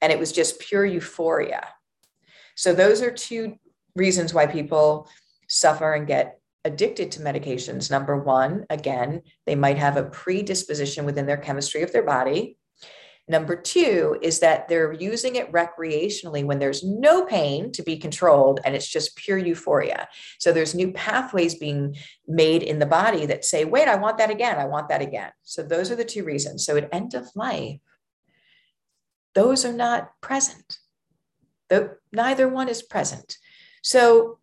and 0.00 0.12
it 0.12 0.18
was 0.18 0.32
just 0.32 0.60
pure 0.60 0.84
euphoria. 0.84 1.66
So 2.54 2.72
those 2.72 3.02
are 3.02 3.10
two 3.10 3.58
reasons 3.96 4.32
why 4.32 4.46
people 4.46 5.08
suffer 5.48 5.94
and 5.94 6.06
get 6.06 6.38
addicted 6.64 7.12
to 7.12 7.20
medications. 7.20 7.90
Number 7.90 8.16
one, 8.16 8.66
again, 8.70 9.22
they 9.46 9.54
might 9.54 9.78
have 9.78 9.96
a 9.96 10.04
predisposition 10.04 11.04
within 11.04 11.26
their 11.26 11.36
chemistry 11.36 11.82
of 11.82 11.92
their 11.92 12.04
body. 12.04 12.58
Number 13.28 13.56
two 13.56 14.18
is 14.22 14.38
that 14.40 14.68
they're 14.68 14.92
using 14.92 15.34
it 15.34 15.50
recreationally 15.50 16.44
when 16.44 16.60
there's 16.60 16.84
no 16.84 17.24
pain 17.24 17.72
to 17.72 17.82
be 17.82 17.96
controlled 17.96 18.60
and 18.64 18.76
it's 18.76 18.88
just 18.88 19.16
pure 19.16 19.38
euphoria. 19.38 20.08
So 20.38 20.52
there's 20.52 20.76
new 20.76 20.92
pathways 20.92 21.56
being 21.56 21.96
made 22.28 22.62
in 22.62 22.78
the 22.78 22.86
body 22.86 23.26
that 23.26 23.44
say, 23.44 23.64
wait, 23.64 23.88
I 23.88 23.96
want 23.96 24.18
that 24.18 24.30
again. 24.30 24.58
I 24.58 24.66
want 24.66 24.88
that 24.90 25.02
again. 25.02 25.32
So 25.42 25.62
those 25.64 25.90
are 25.90 25.96
the 25.96 26.04
two 26.04 26.22
reasons. 26.22 26.64
So 26.64 26.76
at 26.76 26.88
end 26.92 27.14
of 27.14 27.28
life, 27.34 27.80
those 29.34 29.64
are 29.64 29.72
not 29.72 30.10
present. 30.20 30.78
The, 31.68 31.96
neither 32.12 32.48
one 32.48 32.68
is 32.68 32.80
present. 32.80 33.36
So, 33.82 34.38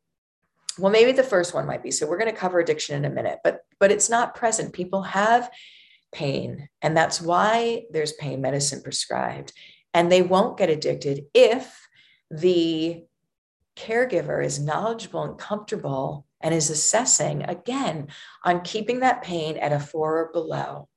well, 0.78 0.92
maybe 0.92 1.12
the 1.12 1.24
first 1.24 1.54
one 1.54 1.68
might 1.68 1.84
be. 1.84 1.92
So 1.92 2.08
we're 2.08 2.18
going 2.18 2.32
to 2.32 2.38
cover 2.38 2.60
addiction 2.60 2.96
in 2.96 3.06
a 3.06 3.14
minute, 3.14 3.40
but 3.44 3.62
but 3.80 3.92
it's 3.92 4.10
not 4.10 4.36
present. 4.36 4.74
People 4.74 5.04
have 5.04 5.50
pain, 6.12 6.70
and 6.82 6.96
that's 6.96 7.22
why 7.22 7.84
there's 7.92 8.14
pain 8.14 8.42
medicine 8.42 8.82
prescribed, 8.82 9.54
and 9.94 10.12
they 10.12 10.22
won't 10.22 10.58
get 10.58 10.70
addicted 10.70 11.26
if 11.34 11.88
the 12.32 13.04
caregiver 13.76 14.44
is 14.44 14.60
knowledgeable 14.60 15.24
and 15.24 15.38
comfortable 15.38 16.26
and 16.42 16.54
is 16.54 16.70
assessing 16.70 17.44
again 17.44 18.08
on 18.44 18.62
keeping 18.62 19.00
that 19.00 19.24
pain 19.24 19.58
at 19.58 19.72
a 19.72 19.80
four 19.80 20.20
or 20.20 20.32
below. 20.32 20.88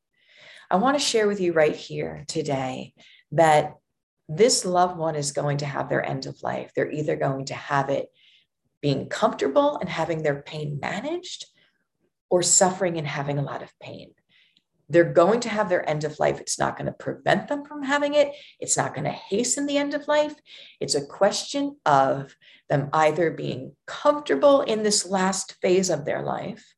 I 0.70 0.77
want 0.77 0.99
to 0.99 1.05
share 1.05 1.29
with 1.29 1.40
you 1.40 1.53
right 1.53 1.75
here 1.75 2.25
today 2.27 2.94
that 3.33 3.77
this 4.29 4.65
loved 4.65 4.97
one 4.97 5.15
is 5.15 5.33
going 5.33 5.59
to 5.59 5.67
have 5.67 5.89
their 5.89 6.05
end 6.05 6.27
of 6.27 6.43
life. 6.43 6.73
They're 6.75 6.91
either 6.91 7.17
going 7.17 7.47
to 7.47 7.55
have 7.55 7.91
it 7.91 8.09
being 8.83 9.09
comfortable 9.09 9.79
and 9.79 9.89
having 9.89 10.23
their 10.23 10.43
pain 10.43 10.79
managed, 10.81 11.47
or 12.29 12.43
suffering 12.43 12.99
and 12.99 13.07
having 13.07 13.39
a 13.39 13.43
lot 13.43 13.62
of 13.62 13.73
pain. 13.81 14.12
They're 14.89 15.12
going 15.12 15.41
to 15.41 15.49
have 15.49 15.69
their 15.69 15.89
end 15.89 16.05
of 16.05 16.19
life. 16.21 16.41
It's 16.41 16.59
not 16.59 16.77
going 16.77 16.87
to 16.87 16.93
prevent 16.93 17.49
them 17.49 17.65
from 17.65 17.83
having 17.83 18.15
it. 18.15 18.33
It's 18.61 18.77
not 18.77 18.95
going 18.95 19.05
to 19.05 19.11
hasten 19.11 19.67
the 19.67 19.79
end 19.79 19.95
of 19.95 20.07
life. 20.07 20.35
It's 20.81 20.95
a 20.95 21.05
question 21.05 21.77
of 21.85 22.37
them 22.69 22.89
either 22.93 23.31
being 23.31 23.75
comfortable 23.87 24.61
in 24.62 24.83
this 24.83 25.07
last 25.07 25.57
phase 25.61 25.91
of 25.91 26.05
their 26.05 26.23
life 26.23 26.75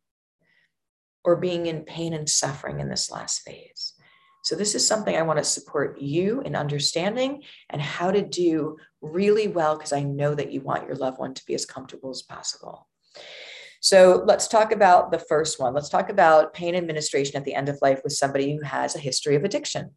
or 1.25 1.37
being 1.37 1.67
in 1.67 1.83
pain 1.83 2.15
and 2.15 2.29
suffering 2.29 2.81
in 2.81 2.89
this 2.89 3.11
last 3.11 3.43
phase. 3.43 3.95
So, 4.43 4.55
this 4.55 4.75
is 4.75 4.87
something 4.87 5.17
I 5.17 5.23
want 5.23 5.39
to 5.39 5.45
support 5.45 6.01
you 6.01 6.41
in 6.43 6.57
understanding 6.57 7.43
and 7.71 7.83
how 7.83 8.11
to 8.11 8.23
do 8.23 8.77
really 9.01 9.49
well 9.49 9.77
because 9.77 9.93
I 9.93 10.03
know 10.03 10.35
that 10.35 10.53
you 10.53 10.61
want 10.61 10.87
your 10.87 10.97
loved 10.97 11.19
one 11.19 11.35
to 11.35 11.45
be 11.47 11.55
as 11.55 11.67
comfortable 11.67 12.11
as 12.11 12.23
possible. 12.23 12.89
So 13.81 14.25
let's 14.27 14.49
talk 14.49 14.73
about 14.73 15.11
the 15.11 15.19
first 15.19 15.61
one. 15.61 15.75
Let's 15.75 15.89
talk 15.89 16.11
about 16.11 16.53
pain 16.53 16.75
administration 16.75 17.37
at 17.37 17.45
the 17.45 17.55
end 17.55 17.69
of 17.69 17.79
life 17.81 18.01
with 18.03 18.13
somebody 18.13 18.57
who 18.57 18.63
has 18.65 18.97
a 18.97 19.01
history 19.01 19.37
of 19.37 19.45
addiction. 19.45 19.93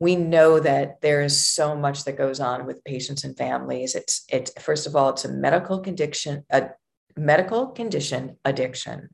We 0.00 0.16
know 0.16 0.60
that 0.60 1.00
there 1.00 1.22
is 1.22 1.44
so 1.44 1.76
much 1.76 2.04
that 2.04 2.16
goes 2.16 2.40
on 2.40 2.66
with 2.66 2.84
patients 2.84 3.24
and 3.24 3.36
families. 3.36 3.94
It's 3.94 4.24
it's 4.28 4.52
first 4.62 4.86
of 4.86 4.94
all, 4.94 5.10
it's 5.10 5.24
a 5.24 5.32
medical 5.32 5.80
condition, 5.80 6.44
a 6.50 6.70
medical 7.16 7.66
condition 7.66 8.36
addiction. 8.44 9.10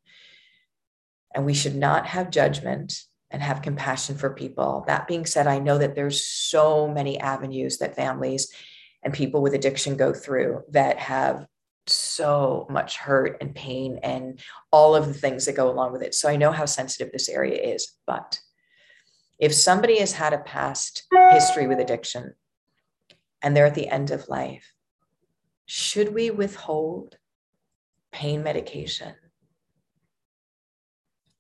And 1.34 1.44
we 1.44 1.54
should 1.54 1.74
not 1.74 2.06
have 2.06 2.30
judgment 2.30 3.02
and 3.30 3.42
have 3.42 3.62
compassion 3.62 4.16
for 4.16 4.30
people. 4.30 4.84
That 4.86 5.08
being 5.08 5.26
said, 5.26 5.46
I 5.46 5.58
know 5.58 5.78
that 5.78 5.94
there's 5.96 6.24
so 6.24 6.86
many 6.86 7.18
avenues 7.18 7.78
that 7.78 7.96
families 7.96 8.52
and 9.02 9.12
people 9.12 9.42
with 9.42 9.54
addiction 9.54 9.96
go 9.96 10.12
through 10.14 10.62
that 10.70 10.98
have 10.98 11.46
so 11.86 12.66
much 12.70 12.96
hurt 12.96 13.36
and 13.40 13.54
pain 13.54 13.98
and 14.02 14.40
all 14.70 14.94
of 14.94 15.06
the 15.06 15.14
things 15.14 15.44
that 15.44 15.56
go 15.56 15.70
along 15.70 15.92
with 15.92 16.02
it. 16.02 16.14
So 16.14 16.28
I 16.28 16.36
know 16.36 16.52
how 16.52 16.64
sensitive 16.64 17.12
this 17.12 17.28
area 17.28 17.60
is. 17.60 17.92
But 18.06 18.38
if 19.38 19.52
somebody 19.52 19.98
has 19.98 20.12
had 20.12 20.32
a 20.32 20.38
past 20.38 21.04
history 21.32 21.66
with 21.66 21.80
addiction 21.80 22.34
and 23.42 23.56
they're 23.56 23.66
at 23.66 23.74
the 23.74 23.88
end 23.88 24.10
of 24.10 24.28
life, 24.28 24.72
should 25.66 26.14
we 26.14 26.30
withhold 26.30 27.18
pain 28.12 28.42
medication? 28.42 29.14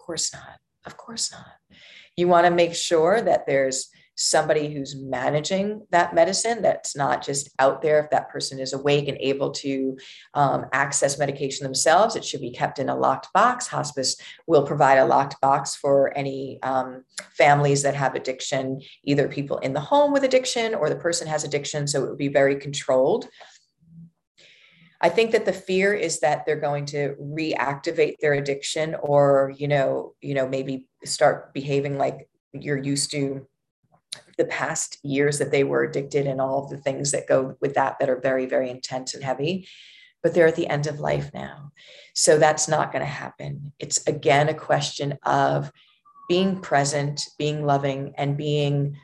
Of 0.04 0.06
course 0.06 0.34
not. 0.34 0.58
Of 0.84 0.98
course 0.98 1.32
not. 1.32 1.78
You 2.14 2.28
want 2.28 2.44
to 2.44 2.50
make 2.50 2.74
sure 2.74 3.22
that 3.22 3.46
there's 3.46 3.88
somebody 4.16 4.70
who's 4.70 4.94
managing 4.94 5.86
that 5.92 6.14
medicine 6.14 6.60
that's 6.60 6.94
not 6.94 7.24
just 7.24 7.48
out 7.58 7.80
there 7.80 7.98
if 8.04 8.10
that 8.10 8.28
person 8.28 8.60
is 8.60 8.74
awake 8.74 9.08
and 9.08 9.16
able 9.18 9.50
to 9.50 9.96
um, 10.34 10.66
access 10.72 11.18
medication 11.18 11.64
themselves 11.64 12.14
it 12.14 12.24
should 12.24 12.40
be 12.40 12.52
kept 12.52 12.78
in 12.78 12.88
a 12.88 12.96
locked 12.96 13.32
box 13.32 13.66
hospice 13.66 14.16
will 14.46 14.64
provide 14.64 14.98
a 14.98 15.04
locked 15.04 15.40
box 15.40 15.74
for 15.74 16.16
any 16.16 16.60
um, 16.62 17.02
families 17.32 17.82
that 17.82 17.96
have 17.96 18.14
addiction 18.14 18.80
either 19.02 19.26
people 19.26 19.58
in 19.58 19.72
the 19.72 19.80
home 19.80 20.12
with 20.12 20.22
addiction 20.22 20.76
or 20.76 20.88
the 20.88 20.94
person 20.94 21.26
has 21.26 21.42
addiction 21.42 21.88
so 21.88 22.04
it 22.04 22.08
would 22.10 22.18
be 22.18 22.28
very 22.28 22.54
controlled 22.54 23.28
I 25.00 25.08
think 25.08 25.32
that 25.32 25.44
the 25.44 25.52
fear 25.52 25.92
is 25.92 26.20
that 26.20 26.46
they're 26.46 26.60
going 26.60 26.86
to 26.86 27.14
reactivate 27.20 28.18
their 28.20 28.34
addiction 28.34 28.94
or, 28.94 29.52
you 29.56 29.68
know, 29.68 30.14
you 30.20 30.34
know, 30.34 30.48
maybe 30.48 30.86
start 31.04 31.52
behaving 31.52 31.98
like 31.98 32.28
you're 32.52 32.82
used 32.82 33.10
to 33.10 33.46
the 34.38 34.44
past 34.44 34.98
years 35.02 35.38
that 35.38 35.50
they 35.50 35.64
were 35.64 35.82
addicted 35.82 36.26
and 36.26 36.40
all 36.40 36.64
of 36.64 36.70
the 36.70 36.76
things 36.76 37.10
that 37.10 37.26
go 37.26 37.56
with 37.60 37.74
that 37.74 37.98
that 37.98 38.08
are 38.08 38.20
very 38.20 38.46
very 38.46 38.70
intense 38.70 39.14
and 39.14 39.24
heavy. 39.24 39.68
But 40.22 40.34
they're 40.34 40.46
at 40.46 40.56
the 40.56 40.68
end 40.68 40.86
of 40.86 41.00
life 41.00 41.30
now. 41.34 41.72
So 42.14 42.38
that's 42.38 42.66
not 42.66 42.92
going 42.92 43.04
to 43.04 43.10
happen. 43.10 43.72
It's 43.78 44.06
again 44.06 44.48
a 44.48 44.54
question 44.54 45.18
of 45.24 45.70
being 46.28 46.60
present 46.60 47.28
being 47.38 47.66
loving 47.66 48.14
and 48.16 48.36
being 48.36 48.96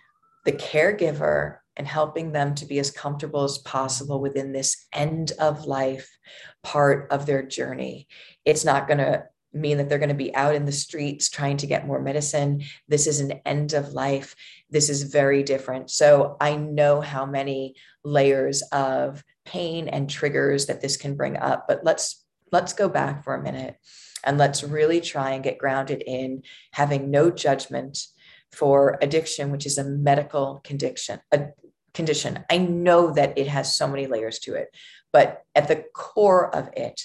the 0.45 0.53
caregiver 0.53 1.59
and 1.77 1.87
helping 1.87 2.33
them 2.33 2.55
to 2.55 2.67
be 2.67 2.79
as 2.79 2.91
comfortable 2.91 3.45
as 3.45 3.59
possible 3.59 4.21
within 4.21 4.53
this 4.53 4.87
end 4.93 5.33
of 5.39 5.65
life 5.65 6.19
part 6.63 7.09
of 7.11 7.27
their 7.27 7.43
journey 7.43 8.07
it's 8.45 8.65
not 8.65 8.87
going 8.87 8.99
to 8.99 9.25
mean 9.53 9.79
that 9.79 9.89
they're 9.89 9.99
going 9.99 10.09
to 10.09 10.15
be 10.15 10.35
out 10.35 10.55
in 10.55 10.65
the 10.65 10.73
streets 10.73 11.29
trying 11.29 11.57
to 11.57 11.67
get 11.67 11.87
more 11.87 12.01
medicine. 12.01 12.63
This 12.89 13.07
is 13.07 13.21
an 13.21 13.41
end 13.45 13.73
of 13.73 13.93
life. 13.93 14.35
This 14.71 14.89
is 14.89 15.03
very 15.03 15.43
different. 15.43 15.91
So 15.91 16.37
I 16.41 16.57
know 16.57 17.01
how 17.01 17.27
many 17.27 17.75
layers 18.05 18.63
of 18.71 19.25
pain 19.45 19.89
and 19.89 20.09
triggers 20.09 20.67
that 20.67 20.81
this 20.81 20.97
can 20.97 21.17
bring 21.17 21.37
up, 21.37 21.67
but 21.67 21.85
let's 21.85 22.25
let's 22.53 22.73
go 22.73 22.89
back 22.89 23.25
for 23.25 23.35
a 23.35 23.43
minute 23.43 23.77
and 24.25 24.39
let's 24.39 24.63
really 24.63 25.01
try 25.01 25.33
and 25.33 25.45
get 25.45 25.59
grounded 25.59 26.03
in 26.07 26.43
having 26.73 27.11
no 27.11 27.31
judgment 27.31 28.07
for 28.53 28.99
addiction, 29.01 29.51
which 29.51 29.67
is 29.67 29.79
a 29.79 29.85
medical 29.85 30.61
condition, 30.65 31.21
a 31.33 31.49
condition. 31.95 32.45
I 32.51 32.59
know 32.59 33.13
that 33.13 33.39
it 33.39 33.49
has 33.49 33.77
so 33.77 33.87
many 33.89 34.07
layers 34.07 34.39
to 34.41 34.55
it, 34.55 34.75
but 35.13 35.45
at 35.55 35.69
the 35.69 35.85
core 35.95 36.55
of 36.55 36.71
it, 36.77 37.03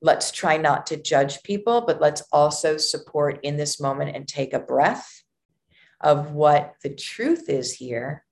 let's 0.00 0.30
try 0.30 0.56
not 0.56 0.86
to 0.86 0.96
judge 0.96 1.42
people, 1.42 1.82
but 1.82 2.00
let's 2.00 2.22
also 2.32 2.76
support 2.76 3.40
in 3.42 3.56
this 3.56 3.80
moment 3.80 4.14
and 4.14 4.26
take 4.26 4.52
a 4.52 4.58
breath 4.58 5.22
of 6.00 6.32
what 6.32 6.74
the 6.82 6.94
truth 6.94 7.48
is 7.48 7.72
here 7.72 8.24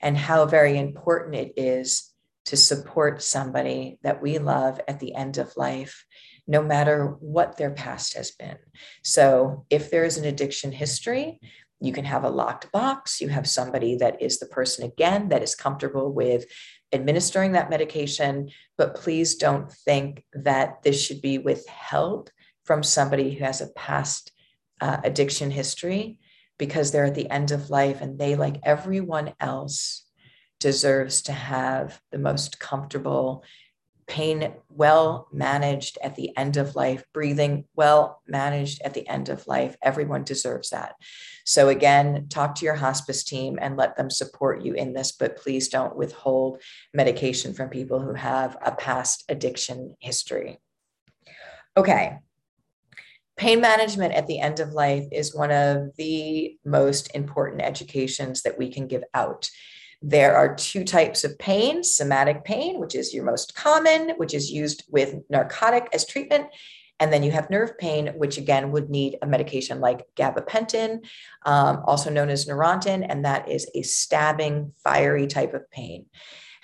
and 0.00 0.16
how 0.16 0.46
very 0.46 0.78
important 0.78 1.34
it 1.34 1.52
is 1.56 2.14
to 2.44 2.56
support 2.56 3.22
somebody 3.22 3.98
that 4.02 4.22
we 4.22 4.38
love 4.38 4.80
at 4.88 5.00
the 5.00 5.14
end 5.14 5.36
of 5.38 5.56
life, 5.56 6.06
no 6.46 6.62
matter 6.62 7.16
what 7.20 7.56
their 7.56 7.72
past 7.72 8.14
has 8.14 8.30
been. 8.30 8.56
So, 9.02 9.66
if 9.68 9.90
there 9.90 10.04
is 10.04 10.16
an 10.16 10.24
addiction 10.24 10.72
history, 10.72 11.40
you 11.80 11.92
can 11.92 12.04
have 12.04 12.24
a 12.24 12.30
locked 12.30 12.70
box. 12.72 13.20
You 13.20 13.28
have 13.28 13.46
somebody 13.46 13.96
that 13.96 14.20
is 14.20 14.38
the 14.38 14.46
person 14.46 14.84
again 14.84 15.28
that 15.28 15.42
is 15.42 15.54
comfortable 15.54 16.12
with 16.12 16.44
administering 16.92 17.52
that 17.52 17.70
medication, 17.70 18.50
but 18.76 18.94
please 18.94 19.36
don't 19.36 19.70
think 19.70 20.24
that 20.32 20.82
this 20.82 21.00
should 21.00 21.20
be 21.20 21.38
withheld 21.38 22.30
from 22.64 22.82
somebody 22.82 23.34
who 23.34 23.44
has 23.44 23.60
a 23.60 23.68
past 23.68 24.32
uh, 24.80 24.98
addiction 25.04 25.50
history 25.50 26.18
because 26.58 26.90
they're 26.90 27.04
at 27.04 27.14
the 27.14 27.30
end 27.30 27.50
of 27.52 27.70
life 27.70 28.00
and 28.00 28.18
they, 28.18 28.34
like 28.34 28.60
everyone 28.64 29.32
else, 29.38 30.04
deserves 30.60 31.22
to 31.22 31.32
have 31.32 32.00
the 32.10 32.18
most 32.18 32.58
comfortable 32.58 33.44
pain 34.08 34.54
well 34.70 35.28
managed 35.32 35.98
at 36.02 36.16
the 36.16 36.36
end 36.36 36.56
of 36.56 36.74
life, 36.74 37.04
breathing 37.12 37.64
well 37.76 38.22
managed 38.26 38.80
at 38.82 38.94
the 38.94 39.06
end 39.06 39.28
of 39.28 39.46
life. 39.46 39.76
Everyone 39.82 40.24
deserves 40.24 40.70
that. 40.70 40.94
So, 41.44 41.68
again, 41.68 42.26
talk 42.28 42.54
to 42.56 42.64
your 42.64 42.74
hospice 42.74 43.22
team 43.22 43.58
and 43.60 43.76
let 43.76 43.96
them 43.96 44.10
support 44.10 44.62
you 44.62 44.72
in 44.74 44.94
this, 44.94 45.12
but 45.12 45.36
please 45.36 45.68
don't 45.68 45.96
withhold 45.96 46.60
medication 46.94 47.54
from 47.54 47.68
people 47.68 48.00
who 48.00 48.14
have 48.14 48.56
a 48.64 48.72
past 48.72 49.24
addiction 49.28 49.94
history. 50.00 50.58
Okay. 51.76 52.18
Pain 53.36 53.60
management 53.60 54.14
at 54.14 54.26
the 54.26 54.40
end 54.40 54.58
of 54.58 54.72
life 54.72 55.04
is 55.12 55.34
one 55.34 55.52
of 55.52 55.94
the 55.96 56.56
most 56.64 57.14
important 57.14 57.62
educations 57.62 58.42
that 58.42 58.58
we 58.58 58.68
can 58.68 58.88
give 58.88 59.04
out. 59.14 59.48
There 60.00 60.36
are 60.36 60.54
two 60.54 60.84
types 60.84 61.24
of 61.24 61.38
pain 61.38 61.82
somatic 61.82 62.44
pain, 62.44 62.78
which 62.78 62.94
is 62.94 63.12
your 63.12 63.24
most 63.24 63.54
common, 63.54 64.10
which 64.16 64.34
is 64.34 64.50
used 64.50 64.84
with 64.88 65.16
narcotic 65.28 65.88
as 65.92 66.06
treatment. 66.06 66.46
And 67.00 67.12
then 67.12 67.22
you 67.22 67.30
have 67.30 67.50
nerve 67.50 67.78
pain, 67.78 68.08
which 68.16 68.38
again 68.38 68.72
would 68.72 68.90
need 68.90 69.18
a 69.22 69.26
medication 69.26 69.80
like 69.80 70.06
gabapentin, 70.16 71.04
um, 71.46 71.82
also 71.84 72.10
known 72.10 72.28
as 72.28 72.46
Neurontin, 72.46 73.06
and 73.08 73.24
that 73.24 73.48
is 73.48 73.70
a 73.74 73.82
stabbing, 73.82 74.72
fiery 74.82 75.28
type 75.28 75.54
of 75.54 75.70
pain 75.70 76.06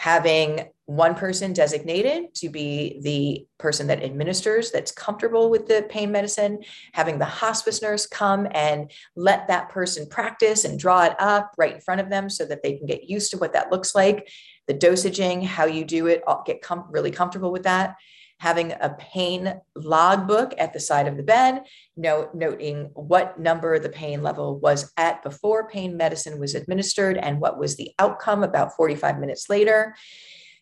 having 0.05 0.61
one 0.85 1.15
person 1.15 1.55
designated 1.55 2.35
to 2.35 2.51
be 2.51 3.01
the 3.01 3.47
person 3.59 3.87
that 3.87 4.05
administers 4.05 4.71
that's 4.71 4.93
comfortable 4.93 5.49
with 5.49 5.67
the 5.67 5.87
pain 5.89 6.13
medicine 6.13 6.59
having 6.93 7.19
the 7.19 7.25
hospice 7.25 7.81
nurse 7.81 8.07
come 8.07 8.47
and 8.51 8.91
let 9.17 9.49
that 9.49 9.71
person 9.71 10.07
practice 10.07 10.67
and 10.67 10.79
draw 10.79 11.05
it 11.05 11.15
up 11.19 11.55
right 11.57 11.77
in 11.77 11.81
front 11.81 12.03
of 12.03 12.11
them 12.11 12.29
so 12.29 12.45
that 12.45 12.63
they 12.63 12.75
can 12.77 12.85
get 12.85 13.09
used 13.09 13.31
to 13.31 13.39
what 13.39 13.55
that 13.55 13.73
looks 13.73 13.95
like 13.95 14.29
the 14.67 14.75
dosaging 14.75 15.43
how 15.43 15.65
you 15.65 15.87
do 15.87 16.07
it 16.07 16.23
get 16.45 16.61
com- 16.61 16.85
really 16.91 17.11
comfortable 17.11 17.51
with 17.51 17.63
that 17.63 17.97
having 18.45 18.73
a 18.73 18.95
pain 18.99 19.55
logbook 19.75 20.53
at 20.59 20.75
the 20.75 20.79
side 20.79 21.09
of 21.09 21.17
the 21.17 21.23
bed, 21.23 21.63
noting 21.97 22.91
what 22.93 23.41
number 23.41 23.79
the 23.79 23.89
pain 23.89 24.23
level 24.23 24.59
was 24.59 24.93
at 24.99 25.23
before 25.23 25.67
pain 25.67 25.97
medicine 25.97 26.39
was 26.39 26.55
administered 26.55 27.17
and 27.17 27.41
what 27.41 27.59
was 27.59 27.77
the 27.77 27.91
outcome 27.99 28.43
about 28.43 28.77
45 28.77 29.19
minutes 29.19 29.49
later. 29.49 29.97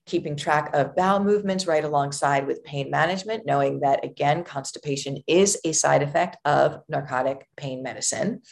Keeping 0.07 0.37
track 0.37 0.71
of 0.73 0.95
bowel 0.95 1.25
movements 1.25 1.67
right 1.67 1.83
alongside 1.83 2.47
with 2.47 2.63
pain 2.63 2.89
management, 2.89 3.47
knowing 3.47 3.81
that 3.81 4.05
again, 4.05 4.45
constipation 4.45 5.19
is 5.27 5.59
a 5.65 5.73
side 5.73 6.05
effect 6.05 6.37
of 6.45 6.79
narcotic 6.89 7.49
pain 7.57 7.83
medicine, 7.83 8.43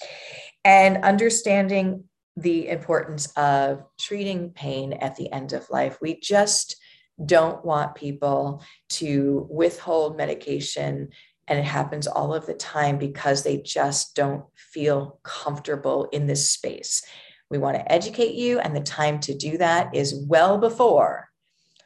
and 0.65 1.05
understanding 1.05 2.03
the 2.37 2.67
importance 2.67 3.31
of 3.37 3.85
treating 3.97 4.51
pain 4.51 4.93
at 4.93 5.15
the 5.15 5.33
end 5.33 5.53
of 5.53 5.71
life. 5.71 5.99
We 6.03 6.19
just 6.19 6.80
don't 7.25 7.65
want 7.65 7.95
people 7.95 8.63
to 8.89 9.47
withhold 9.51 10.17
medication 10.17 11.11
And 11.51 11.59
it 11.59 11.65
happens 11.65 12.07
all 12.07 12.33
of 12.33 12.47
the 12.47 12.55
time 12.55 12.97
because 12.97 13.43
they 13.43 13.57
just 13.59 14.15
don't 14.15 14.45
feel 14.55 15.19
comfortable 15.25 16.09
in 16.13 16.29
this 16.29 16.49
space. 16.49 17.05
We 17.51 17.59
want 17.59 17.77
to 17.77 17.93
educate 17.93 18.35
you, 18.35 18.61
and 18.61 18.75
the 18.75 18.81
time 18.81 19.19
to 19.21 19.35
do 19.37 19.59
that 19.59 19.93
is 19.93 20.15
well 20.15 20.59
before 20.59 21.29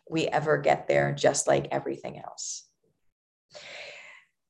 we 0.09 0.27
ever 0.27 0.59
get 0.59 0.87
there, 0.87 1.15
just 1.15 1.49
like 1.49 1.69
everything 1.73 2.19
else. 2.19 2.67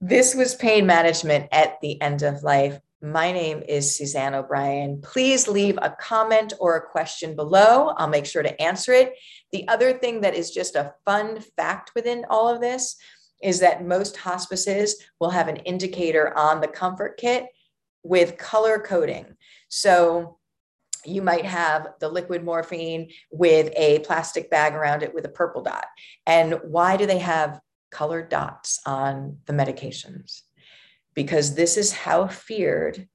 This 0.00 0.34
was 0.34 0.56
pain 0.56 0.84
management 0.84 1.46
at 1.52 1.80
the 1.80 2.02
end 2.02 2.22
of 2.22 2.42
life. 2.42 2.80
My 3.04 3.32
name 3.32 3.62
is 3.68 3.94
Suzanne 3.94 4.34
O'Brien. 4.34 5.02
Please 5.02 5.46
leave 5.46 5.78
a 5.82 5.94
comment 6.00 6.54
or 6.58 6.76
a 6.76 6.88
question 6.88 7.36
below. 7.36 7.88
I'll 7.98 8.08
make 8.08 8.24
sure 8.24 8.42
to 8.42 8.62
answer 8.62 8.94
it. 8.94 9.12
The 9.52 9.68
other 9.68 9.92
thing 9.92 10.22
that 10.22 10.34
is 10.34 10.50
just 10.50 10.74
a 10.74 10.94
fun 11.04 11.40
fact 11.54 11.90
within 11.94 12.24
all 12.30 12.48
of 12.48 12.62
this 12.62 12.96
is 13.42 13.60
that 13.60 13.84
most 13.84 14.16
hospices 14.16 14.96
will 15.20 15.28
have 15.28 15.48
an 15.48 15.56
indicator 15.56 16.34
on 16.34 16.62
the 16.62 16.66
comfort 16.66 17.18
kit 17.18 17.44
with 18.04 18.38
color 18.38 18.78
coding. 18.78 19.36
So 19.68 20.38
you 21.04 21.20
might 21.20 21.44
have 21.44 21.88
the 22.00 22.08
liquid 22.08 22.42
morphine 22.42 23.10
with 23.30 23.70
a 23.76 23.98
plastic 23.98 24.48
bag 24.48 24.72
around 24.72 25.02
it 25.02 25.12
with 25.12 25.26
a 25.26 25.28
purple 25.30 25.62
dot. 25.62 25.84
And 26.26 26.54
why 26.62 26.96
do 26.96 27.04
they 27.04 27.18
have 27.18 27.60
colored 27.90 28.30
dots 28.30 28.80
on 28.86 29.40
the 29.44 29.52
medications? 29.52 30.40
Because 31.14 31.54
this 31.54 31.76
is 31.76 31.92
how 31.92 32.26
feared 32.26 33.08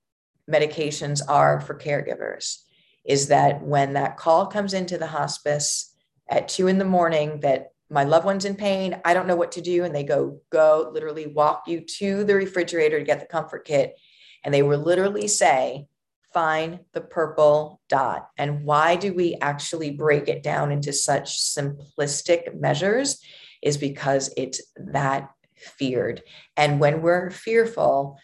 medications 0.49 1.21
are 1.27 1.59
for 1.61 1.75
caregivers 1.75 2.57
is 3.05 3.27
that 3.27 3.61
when 3.61 3.93
that 3.93 4.17
call 4.17 4.45
comes 4.47 4.73
into 4.73 4.97
the 4.97 5.07
hospice 5.07 5.95
at 6.29 6.47
two 6.47 6.67
in 6.67 6.77
the 6.77 6.85
morning 6.85 7.39
that 7.39 7.71
my 7.89 8.03
loved 8.03 8.25
one's 8.25 8.45
in 8.45 8.55
pain, 8.55 8.99
I 9.03 9.13
don't 9.13 9.27
know 9.27 9.35
what 9.35 9.53
to 9.53 9.61
do. 9.61 9.83
And 9.83 9.95
they 9.95 10.03
go, 10.03 10.41
go 10.51 10.91
literally 10.93 11.27
walk 11.27 11.63
you 11.67 11.81
to 11.97 12.23
the 12.23 12.35
refrigerator 12.35 12.99
to 12.99 13.05
get 13.05 13.19
the 13.19 13.25
comfort 13.25 13.65
kit. 13.65 13.97
And 14.43 14.53
they 14.53 14.61
will 14.61 14.79
literally 14.79 15.27
say, 15.27 15.87
find 16.33 16.81
the 16.93 17.01
purple 17.01 17.81
dot. 17.89 18.29
And 18.37 18.63
why 18.63 18.95
do 18.95 19.13
we 19.13 19.35
actually 19.41 19.89
break 19.91 20.27
it 20.27 20.43
down 20.43 20.71
into 20.71 20.93
such 20.93 21.39
simplistic 21.39 22.59
measures? 22.59 23.19
Is 23.63 23.77
because 23.77 24.31
it's 24.37 24.61
that 24.77 25.31
feared. 25.59 26.23
And 26.57 26.79
when 26.79 27.01
we're 27.01 27.29
fearful, 27.29 28.17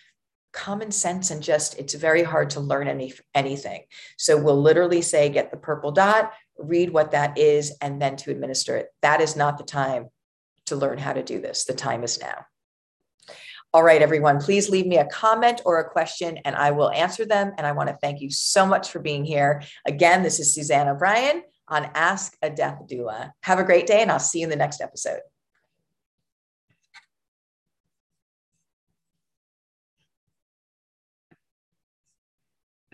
common 0.56 0.89
sense 0.89 1.32
and 1.32 1.43
just 1.43 1.78
it's 1.78 1.93
very 1.93 2.24
hard 2.24 2.50
to 2.52 2.62
learn 2.62 2.88
any 2.88 3.13
anything. 3.34 3.84
So 4.17 4.41
we'll 4.41 4.62
literally 4.62 5.02
say 5.02 5.30
get 5.30 5.52
the 5.52 5.58
purple 5.58 5.91
dot, 5.91 6.32
read 6.58 6.91
what 6.91 7.12
that 7.12 7.38
is 7.38 7.74
and 7.82 8.02
then 8.02 8.15
to 8.17 8.32
administer 8.32 8.78
it. 8.78 8.88
That 9.02 9.21
is 9.21 9.36
not 9.36 9.58
the 9.58 9.65
time 9.65 10.08
to 10.67 10.76
learn 10.76 10.98
how 10.98 11.13
to 11.13 11.24
do 11.24 11.39
this. 11.39 11.65
The 11.65 11.74
time 11.74 12.04
is 12.04 12.19
now. 12.19 12.45
All 13.74 13.84
right, 13.84 14.02
everyone, 14.02 14.39
please 14.39 14.69
leave 14.69 14.88
me 14.88 14.98
a 14.98 15.06
comment 15.06 15.62
or 15.65 15.80
a 15.80 15.89
question 15.89 16.39
and 16.45 16.56
I 16.56 16.71
will 16.71 16.89
answer 16.91 17.26
them. 17.26 17.52
And 17.58 17.67
I 17.67 17.74
want 17.74 17.89
to 17.89 17.98
thank 18.02 18.21
you 18.21 18.32
so 18.32 18.65
much 18.65 18.89
for 18.89 19.00
being 19.00 19.26
here. 19.26 19.62
Again, 19.86 20.24
this 20.24 20.39
is 20.39 20.56
Suzanne 20.56 20.88
O'Brien 20.88 21.43
on 21.67 21.91
Ask 21.93 22.38
a 22.41 22.50
Death 22.50 22.84
Doula. 22.89 23.32
Have 23.43 23.60
a 23.60 23.65
great 23.65 23.86
day 23.86 24.02
and 24.02 24.10
I'll 24.10 24.19
see 24.19 24.39
you 24.39 24.45
in 24.45 24.50
the 24.50 24.56
next 24.56 24.80
episode. 24.80 25.19